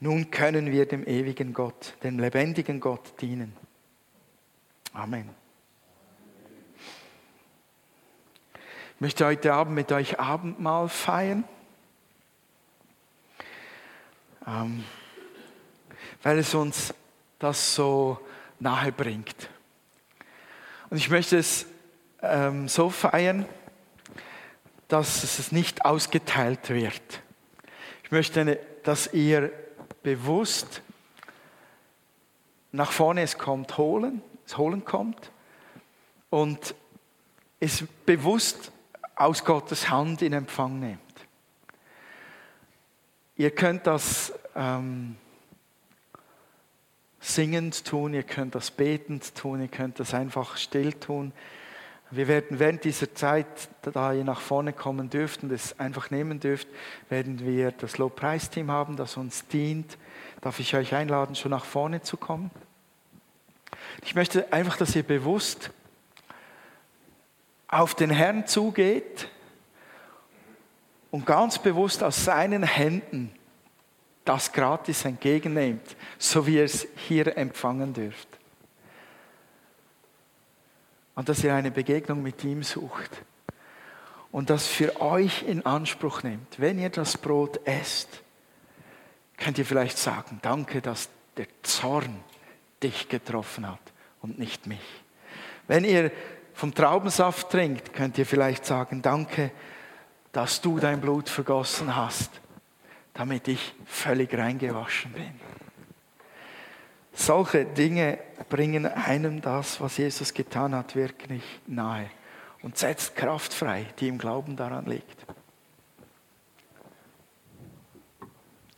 Nun 0.01 0.31
können 0.31 0.71
wir 0.71 0.87
dem 0.87 1.07
ewigen 1.07 1.55
Gott, 1.55 1.95
dem 2.03 2.19
lebendigen 2.19 2.81
Gott 2.81 3.15
dienen. 3.21 3.55
Amen. 4.93 5.44
Ich 8.95 9.01
möchte 9.01 9.27
heute 9.27 9.53
Abend 9.53 9.75
mit 9.75 9.91
euch 9.93 10.21
Abendmahl 10.21 10.89
feiern, 10.89 11.45
ähm, 14.47 14.85
weil 16.23 16.39
es 16.39 16.55
uns 16.55 16.95
das 17.39 17.75
so 17.75 18.19
nahe 18.61 18.93
bringt. 18.93 19.51
Und 20.91 20.99
ich 20.99 21.11
möchte 21.11 21.37
es 21.37 21.67
ähm, 22.23 22.69
so 22.69 22.89
feiern, 22.89 23.47
dass 24.89 25.25
es 25.25 25.51
nicht 25.51 25.85
ausgeteilt 25.85 26.71
wird. 26.71 27.23
Ich 28.05 28.11
möchte, 28.11 28.61
dass 28.85 29.13
ihr 29.13 29.53
bewusst 30.03 30.83
nach 32.71 32.93
vorne 32.93 33.23
es 33.23 33.39
kommt 33.39 33.77
holen 33.77 34.23
das 34.45 34.59
Holen 34.59 34.85
kommt 34.85 35.31
und 36.31 36.75
es 37.61 37.85
bewusst 38.05 38.71
aus 39.17 39.45
Gottes 39.45 39.91
Hand 39.91 40.23
in 40.23 40.33
Empfang 40.33 40.81
nimmt. 40.81 41.01
Ihr 43.37 43.51
könnt 43.51 43.87
das 43.87 44.33
ähm, 44.55 45.17
singend 47.21 47.85
tun, 47.85 48.15
ihr 48.15 48.23
könnt 48.23 48.55
das 48.55 48.71
betend 48.71 49.35
tun, 49.35 49.61
ihr 49.61 49.69
könnt 49.69 49.99
das 49.99 50.15
einfach 50.15 50.57
still 50.57 50.93
tun. 50.93 51.33
Wir 52.11 52.29
werden 52.29 52.61
während 52.61 52.85
dieser 52.85 53.13
Zeit, 53.15 53.47
da 53.83 54.13
ihr 54.13 54.25
nach 54.25 54.41
vorne 54.41 54.73
kommen 54.73 55.11
dürft 55.11 55.43
und 55.43 55.51
es 55.51 55.81
einfach 55.81 56.11
nehmen 56.11 56.39
dürft, 56.39 56.69
werden 57.09 57.41
wir 57.41 57.73
das 57.73 57.99
Lobpreisteam 57.99 58.71
haben, 58.71 58.97
das 58.97 59.17
uns 59.17 59.49
dient. 59.49 59.99
Darf 60.41 60.61
ich 60.61 60.77
euch 60.77 60.95
einladen, 60.95 61.35
schon 61.35 61.51
nach 61.51 61.65
vorne 61.65 62.03
zu 62.03 62.17
kommen? 62.17 62.51
Ich 64.05 64.15
möchte 64.15 64.53
einfach, 64.53 64.77
dass 64.77 64.95
ihr 64.95 65.03
bewusst 65.03 65.71
auf 67.75 67.95
den 67.95 68.11
Herrn 68.11 68.47
zugeht 68.47 69.29
und 71.11 71.27
ganz 71.27 71.59
bewusst 71.59 72.03
aus 72.03 72.25
seinen 72.25 72.63
Händen 72.63 73.35
das 74.25 74.53
gratis 74.53 75.05
entgegennehmt, 75.05 75.97
so 76.19 76.47
wie 76.47 76.57
ihr 76.57 76.65
es 76.65 76.87
hier 77.09 77.37
empfangen 77.37 77.93
dürft. 77.93 78.29
Und 81.17 81.29
dass 81.29 81.45
ihr 81.45 81.55
eine 81.55 81.71
Begegnung 81.71 82.23
mit 82.23 82.43
ihm 82.45 82.63
sucht 82.63 83.11
und 84.33 84.51
das 84.51 84.67
für 84.67 85.01
euch 85.01 85.43
in 85.43 85.67
Anspruch 85.67 86.23
nehmt. 86.23 86.59
Wenn 86.59 86.79
ihr 86.79 86.91
das 86.91 87.19
Brot 87.19 87.61
esst, 87.67 88.09
könnt 89.37 89.59
ihr 89.59 89.67
vielleicht 89.67 89.99
sagen, 89.99 90.39
danke, 90.43 90.81
dass 90.81 91.09
der 91.37 91.47
Zorn 91.63 92.23
dich 92.83 93.09
getroffen 93.09 93.69
hat 93.69 93.81
und 94.23 94.39
nicht 94.39 94.67
mich. 94.67 95.03
Wenn 95.67 95.85
ihr 95.85 96.11
vom 96.55 96.73
Traubensaft 96.73 97.51
trinkt, 97.51 97.93
könnt 97.93 98.17
ihr 98.17 98.25
vielleicht 98.25 98.65
sagen, 98.65 99.03
danke, 99.03 99.51
dass 100.33 100.61
du 100.61 100.79
dein 100.79 101.01
Blut 101.01 101.29
vergossen 101.29 101.95
hast, 101.95 102.31
damit 103.13 103.49
ich 103.49 103.75
völlig 103.85 104.37
reingewaschen 104.37 105.13
bin. 105.13 105.41
Solche 107.13 107.65
Dinge 107.65 108.19
bringen 108.49 108.87
einem 108.87 109.41
das, 109.41 109.81
was 109.81 109.99
Jesus 109.99 110.33
getan 110.35 110.75
hat, 110.75 110.97
wirklich 110.97 111.43
nahe 111.67 112.11
und 112.63 112.79
setzt 112.79 113.15
Kraft 113.15 113.53
frei, 113.53 113.87
die 114.01 114.09
im 114.09 114.19
Glauben 114.19 114.57
daran 114.57 114.87
liegt. 114.87 115.27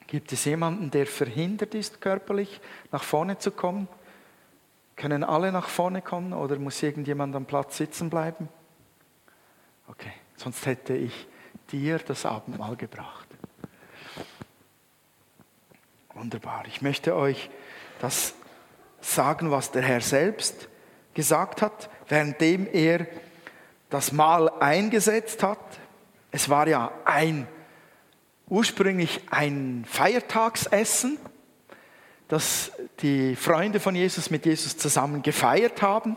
Gibt 0.07 0.33
es 0.33 0.45
jemanden, 0.45 0.91
der 0.91 1.07
verhindert 1.07 1.75
ist, 1.75 2.01
körperlich 2.01 2.61
nach 2.93 3.03
vorne 3.03 3.39
zu 3.39 3.51
kommen? 3.51 3.89
Können 4.97 5.25
alle 5.25 5.53
nach 5.53 5.69
vorne 5.69 6.01
kommen 6.01 6.33
oder 6.33 6.59
muss 6.59 6.83
irgendjemand 6.83 7.37
am 7.37 7.45
Platz 7.45 7.77
sitzen 7.77 8.09
bleiben? 8.09 8.49
Okay, 9.89 10.13
sonst 10.37 10.65
hätte 10.65 10.95
ich 10.95 11.27
dir 11.71 11.99
das 11.99 12.25
Abendmahl 12.25 12.77
gebracht. 12.77 13.29
Wunderbar. 16.15 16.65
Ich 16.67 16.81
möchte 16.81 17.15
euch 17.15 17.51
das 18.01 18.35
sagen, 19.01 19.51
was 19.51 19.71
der 19.71 19.83
Herr 19.83 20.01
selbst 20.01 20.69
gesagt 21.13 21.61
hat, 21.61 21.91
währenddem 22.09 22.67
er 22.73 23.07
das 23.91 24.13
Mahl 24.13 24.49
eingesetzt 24.61 25.43
hat. 25.43 25.59
Es 26.31 26.49
war 26.49 26.67
ja 26.69 26.91
ein 27.05 27.47
ursprünglich 28.49 29.21
ein 29.31 29.85
Feiertagsessen, 29.87 31.19
das 32.29 32.73
die 33.01 33.37
Freunde 33.37 33.81
von 33.81 33.95
Jesus 33.95 34.31
mit 34.31 34.47
Jesus 34.47 34.77
zusammen 34.77 35.23
gefeiert 35.23 35.83
haben. 35.83 36.17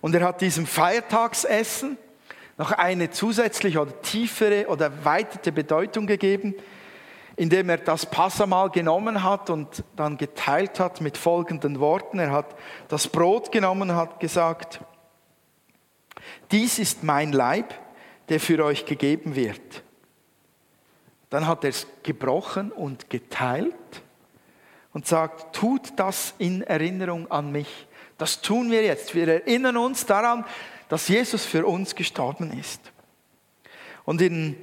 Und 0.00 0.14
er 0.14 0.24
hat 0.24 0.40
diesem 0.40 0.66
Feiertagsessen 0.66 1.96
noch 2.56 2.72
eine 2.72 3.10
zusätzliche 3.10 3.80
oder 3.80 4.00
tiefere 4.02 4.66
oder 4.68 4.86
erweiterte 4.86 5.52
Bedeutung 5.52 6.06
gegeben, 6.06 6.54
indem 7.36 7.70
er 7.70 7.78
das 7.78 8.06
Passamal 8.06 8.70
genommen 8.70 9.22
hat 9.22 9.50
und 9.50 9.84
dann 9.96 10.18
geteilt 10.18 10.80
hat 10.80 11.00
mit 11.00 11.16
folgenden 11.16 11.80
Worten. 11.80 12.18
Er 12.18 12.32
hat 12.32 12.54
das 12.88 13.08
Brot 13.08 13.52
genommen 13.52 13.90
und 13.90 13.96
hat 13.96 14.20
gesagt, 14.20 14.80
dies 16.50 16.78
ist 16.78 17.02
mein 17.02 17.32
Leib, 17.32 17.74
der 18.28 18.40
für 18.40 18.62
euch 18.64 18.84
gegeben 18.84 19.36
wird. 19.36 19.82
Dann 21.30 21.46
hat 21.46 21.64
er 21.64 21.70
es 21.70 21.86
gebrochen 22.02 22.72
und 22.72 23.08
geteilt 23.08 23.74
und 24.92 25.06
sagt, 25.06 25.54
tut 25.54 25.92
das 25.96 26.34
in 26.38 26.62
Erinnerung 26.62 27.30
an 27.30 27.52
mich. 27.52 27.86
Das 28.18 28.40
tun 28.40 28.70
wir 28.70 28.82
jetzt. 28.82 29.14
Wir 29.14 29.28
erinnern 29.28 29.76
uns 29.76 30.04
daran, 30.06 30.44
dass 30.88 31.08
Jesus 31.08 31.44
für 31.44 31.64
uns 31.64 31.94
gestorben 31.94 32.52
ist. 32.58 32.80
Und 34.04 34.20
in 34.20 34.56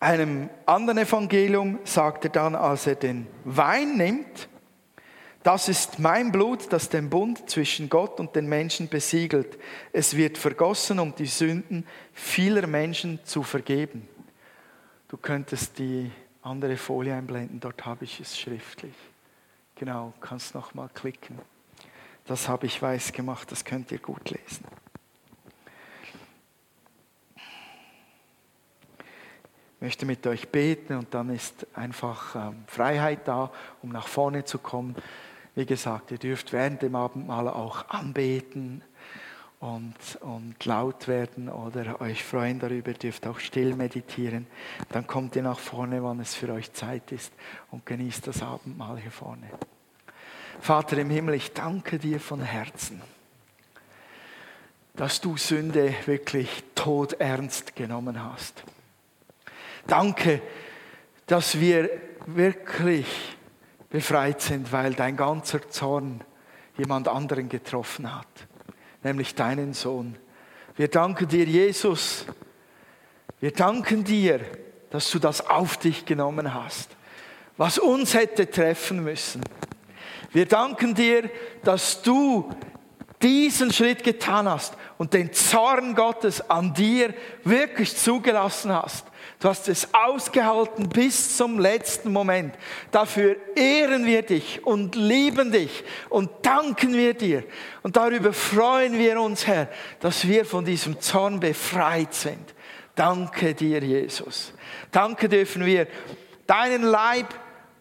einem 0.00 0.48
anderen 0.64 0.98
Evangelium 0.98 1.78
sagt 1.84 2.24
er 2.24 2.30
dann, 2.30 2.54
als 2.54 2.86
er 2.86 2.94
den 2.94 3.26
Wein 3.44 3.96
nimmt, 3.96 4.48
das 5.42 5.68
ist 5.68 6.00
mein 6.00 6.32
Blut, 6.32 6.72
das 6.72 6.88
den 6.88 7.08
Bund 7.08 7.48
zwischen 7.48 7.88
Gott 7.88 8.18
und 8.18 8.34
den 8.34 8.48
Menschen 8.48 8.88
besiegelt. 8.88 9.56
Es 9.92 10.16
wird 10.16 10.38
vergossen, 10.38 10.98
um 10.98 11.14
die 11.14 11.26
Sünden 11.26 11.86
vieler 12.12 12.66
Menschen 12.66 13.20
zu 13.22 13.44
vergeben. 13.44 14.08
Du 15.06 15.16
könntest 15.16 15.78
die 15.78 16.10
andere 16.42 16.76
Folie 16.76 17.14
einblenden, 17.14 17.60
dort 17.60 17.86
habe 17.86 18.04
ich 18.04 18.18
es 18.18 18.36
schriftlich. 18.36 18.94
Genau, 19.78 20.14
kannst 20.20 20.54
noch 20.54 20.72
mal 20.72 20.88
klicken. 20.88 21.38
Das 22.24 22.48
habe 22.48 22.64
ich 22.64 22.80
weiß 22.80 23.12
gemacht, 23.12 23.52
das 23.52 23.62
könnt 23.62 23.92
ihr 23.92 23.98
gut 23.98 24.30
lesen. 24.30 24.64
Ich 29.76 29.82
möchte 29.82 30.06
mit 30.06 30.26
euch 30.26 30.48
beten 30.48 30.94
und 30.96 31.12
dann 31.12 31.28
ist 31.28 31.66
einfach 31.74 32.34
ähm, 32.34 32.64
Freiheit 32.66 33.28
da, 33.28 33.52
um 33.82 33.90
nach 33.90 34.08
vorne 34.08 34.46
zu 34.46 34.58
kommen. 34.58 34.96
Wie 35.54 35.66
gesagt, 35.66 36.10
ihr 36.10 36.18
dürft 36.18 36.54
während 36.54 36.80
dem 36.80 36.96
Abendmahl 36.96 37.46
auch 37.46 37.90
anbeten 37.90 38.82
und, 39.60 39.94
und 40.20 40.64
laut 40.64 41.08
werden 41.08 41.48
oder 41.48 42.00
euch 42.00 42.22
freuen 42.22 42.58
darüber, 42.58 42.92
dürft 42.92 43.26
auch 43.26 43.38
still 43.38 43.74
meditieren. 43.74 44.46
Dann 44.90 45.06
kommt 45.06 45.36
ihr 45.36 45.42
nach 45.42 45.58
vorne, 45.58 46.02
wann 46.02 46.20
es 46.20 46.34
für 46.34 46.52
euch 46.52 46.72
Zeit 46.72 47.10
ist 47.12 47.32
und 47.70 47.86
genießt 47.86 48.26
das 48.26 48.42
Abendmahl 48.42 48.98
hier 48.98 49.10
vorne. 49.10 49.48
Vater 50.60 50.98
im 50.98 51.10
Himmel, 51.10 51.34
ich 51.34 51.52
danke 51.52 51.98
dir 51.98 52.20
von 52.20 52.42
Herzen, 52.42 53.00
dass 54.94 55.20
du 55.20 55.36
Sünde 55.36 55.94
wirklich 56.06 56.64
todernst 56.74 57.76
genommen 57.76 58.22
hast. 58.22 58.62
Danke, 59.86 60.42
dass 61.26 61.60
wir 61.60 61.90
wirklich 62.26 63.06
befreit 63.90 64.40
sind, 64.40 64.72
weil 64.72 64.94
dein 64.94 65.16
ganzer 65.16 65.68
Zorn 65.70 66.22
jemand 66.76 67.08
anderen 67.08 67.48
getroffen 67.48 68.12
hat, 68.14 68.26
nämlich 69.06 69.36
deinen 69.36 69.72
Sohn. 69.72 70.16
Wir 70.76 70.88
danken 70.88 71.28
dir, 71.28 71.44
Jesus. 71.44 72.26
Wir 73.40 73.52
danken 73.52 74.02
dir, 74.02 74.40
dass 74.90 75.10
du 75.10 75.20
das 75.20 75.46
auf 75.48 75.76
dich 75.76 76.04
genommen 76.04 76.52
hast, 76.52 76.90
was 77.56 77.78
uns 77.78 78.14
hätte 78.14 78.50
treffen 78.50 79.04
müssen. 79.04 79.42
Wir 80.32 80.46
danken 80.46 80.94
dir, 80.94 81.30
dass 81.62 82.02
du 82.02 82.50
diesen 83.22 83.72
Schritt 83.72 84.02
getan 84.02 84.48
hast 84.48 84.74
und 84.98 85.14
den 85.14 85.32
Zorn 85.32 85.94
Gottes 85.94 86.50
an 86.50 86.74
dir 86.74 87.14
wirklich 87.44 87.96
zugelassen 87.96 88.72
hast. 88.72 89.06
Du 89.38 89.48
hast 89.48 89.68
es 89.68 89.92
ausgehalten 89.92 90.88
bis 90.88 91.36
zum 91.36 91.58
letzten 91.58 92.10
Moment. 92.10 92.54
Dafür 92.90 93.36
ehren 93.54 94.06
wir 94.06 94.22
dich 94.22 94.64
und 94.64 94.94
lieben 94.94 95.52
dich 95.52 95.84
und 96.08 96.30
danken 96.40 96.94
wir 96.94 97.12
dir. 97.12 97.44
Und 97.82 97.96
darüber 97.96 98.32
freuen 98.32 98.98
wir 98.98 99.20
uns, 99.20 99.46
Herr, 99.46 99.68
dass 100.00 100.26
wir 100.26 100.46
von 100.46 100.64
diesem 100.64 101.00
Zorn 101.00 101.38
befreit 101.38 102.14
sind. 102.14 102.54
Danke 102.94 103.52
dir, 103.52 103.80
Jesus. 103.80 104.54
Danke 104.90 105.28
dürfen 105.28 105.66
wir 105.66 105.86
deinen 106.46 106.82
Leib 106.82 107.26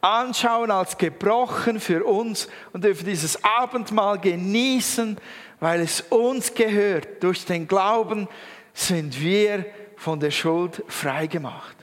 anschauen 0.01 0.71
als 0.71 0.97
gebrochen 0.97 1.79
für 1.79 2.03
uns 2.03 2.49
und 2.73 2.83
dürfen 2.83 3.05
dieses 3.05 3.41
Abendmahl 3.45 4.19
genießen, 4.19 5.17
weil 5.61 5.79
es 5.79 6.01
uns 6.01 6.53
gehört. 6.53 7.23
Durch 7.23 7.45
den 7.45 7.65
Glauben 7.65 8.27
sind 8.73 9.21
wir 9.21 9.65
von 10.05 10.19
der 10.19 10.29
Schuld 10.29 10.83
frei 10.87 11.25
gemacht. 11.25 11.75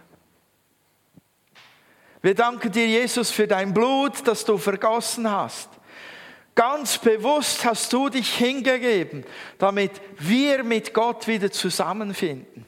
Wir 2.23 2.37
danken 2.37 2.71
dir, 2.71 2.87
Jesus, 2.87 3.33
für 3.33 3.49
dein 3.49 3.75
Blut, 3.75 4.25
das 4.29 4.45
du 4.45 4.59
vergossen 4.59 5.29
hast. 5.29 5.69
Ganz 6.55 6.99
bewusst 6.99 7.65
hast 7.65 7.93
du 7.93 8.09
dich 8.09 8.33
hingegeben, 8.37 9.25
damit 9.59 9.91
wir 10.21 10.63
mit 10.63 10.95
Gott 10.95 11.27
wieder 11.27 11.51
zusammenfinden. 11.51 12.65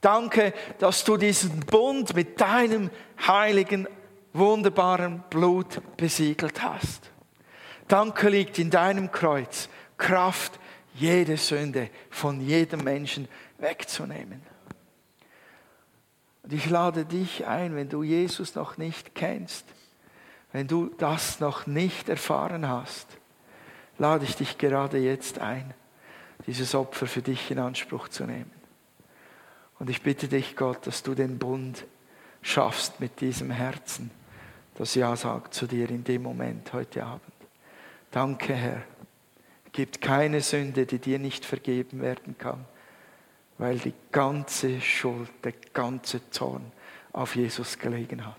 Danke, 0.00 0.54
dass 0.78 1.04
du 1.04 1.18
diesen 1.18 1.60
Bund 1.60 2.14
mit 2.14 2.40
deinem 2.40 2.88
heiligen, 3.26 3.86
wunderbaren 4.32 5.24
Blut 5.28 5.82
besiegelt 5.98 6.62
hast. 6.62 7.10
Danke 7.86 8.30
liegt 8.30 8.58
in 8.58 8.70
deinem 8.70 9.12
Kreuz 9.12 9.68
Kraft, 9.98 10.58
jede 10.94 11.36
Sünde 11.36 11.90
von 12.08 12.40
jedem 12.40 12.82
Menschen 12.82 13.28
wegzunehmen. 13.60 14.42
Und 16.42 16.52
ich 16.52 16.68
lade 16.68 17.04
dich 17.04 17.46
ein, 17.46 17.74
wenn 17.74 17.88
du 17.88 18.02
Jesus 18.02 18.54
noch 18.54 18.76
nicht 18.78 19.14
kennst, 19.14 19.66
wenn 20.52 20.66
du 20.66 20.90
das 20.98 21.40
noch 21.40 21.66
nicht 21.66 22.08
erfahren 22.08 22.66
hast, 22.68 23.06
lade 23.98 24.24
ich 24.24 24.36
dich 24.36 24.58
gerade 24.58 24.98
jetzt 24.98 25.38
ein, 25.38 25.74
dieses 26.46 26.74
Opfer 26.74 27.06
für 27.06 27.22
dich 27.22 27.50
in 27.50 27.58
Anspruch 27.58 28.08
zu 28.08 28.24
nehmen. 28.24 28.50
Und 29.78 29.90
ich 29.90 30.02
bitte 30.02 30.28
dich, 30.28 30.56
Gott, 30.56 30.86
dass 30.86 31.02
du 31.02 31.14
den 31.14 31.38
Bund 31.38 31.84
schaffst 32.42 33.00
mit 33.00 33.20
diesem 33.20 33.50
Herzen, 33.50 34.10
das 34.74 34.94
Ja 34.94 35.14
sagt 35.14 35.54
zu 35.54 35.66
dir 35.66 35.88
in 35.90 36.04
dem 36.04 36.22
Moment 36.22 36.72
heute 36.72 37.04
Abend. 37.04 37.32
Danke, 38.10 38.54
Herr. 38.54 38.82
Es 39.66 39.72
gibt 39.72 40.00
keine 40.00 40.40
Sünde, 40.40 40.86
die 40.86 40.98
dir 40.98 41.18
nicht 41.18 41.44
vergeben 41.44 42.00
werden 42.00 42.36
kann 42.36 42.64
weil 43.60 43.78
die 43.78 43.92
ganze 44.10 44.80
Schuld, 44.80 45.28
der 45.44 45.52
ganze 45.74 46.30
Zorn 46.30 46.72
auf 47.12 47.36
Jesus 47.36 47.78
gelegen 47.78 48.24
hat. 48.24 48.36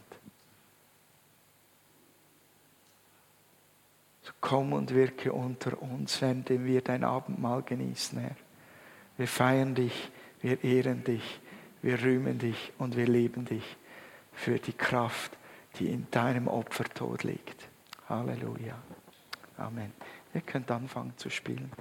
So 4.24 4.32
komm 4.42 4.74
und 4.74 4.96
wirke 4.96 5.32
unter 5.32 5.80
uns, 5.80 6.24
während 6.24 6.50
wir 6.50 6.82
dein 6.82 7.04
Abendmahl 7.04 7.62
genießen, 7.62 8.18
Herr. 8.18 8.36
Wir 9.18 9.28
feiern 9.28 9.76
dich, 9.76 10.10
wir 10.42 10.64
ehren 10.64 11.04
dich, 11.04 11.40
wir 11.84 12.02
rühmen 12.02 12.40
dich 12.40 12.74
und 12.80 12.98
wir 12.98 13.06
lieben 13.06 13.46
dich 13.46 13.78
für 14.34 14.58
die 14.58 14.74
Kraft, 14.74 15.38
die 15.78 15.92
in 15.92 16.08
deinem 16.10 16.48
Opfertod 16.48 17.24
liegt. 17.24 17.70
Halleluja. 18.10 18.76
Amen. 19.58 19.94
Ihr 20.34 20.42
könnt 20.42 20.72
anfangen 20.72 21.14
zu 21.18 21.30
spielen. 21.30 21.72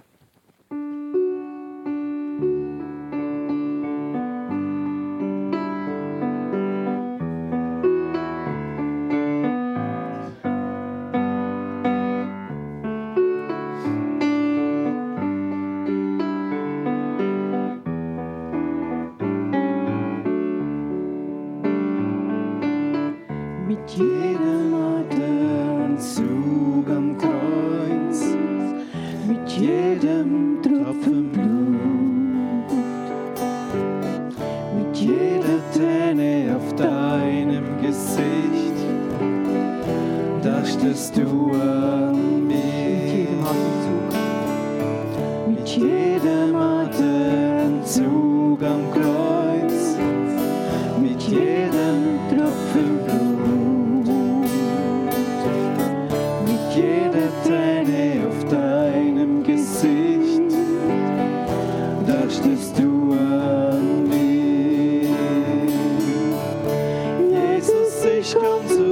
Jesus, 68.31 68.90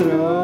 encontramos. 0.00 0.39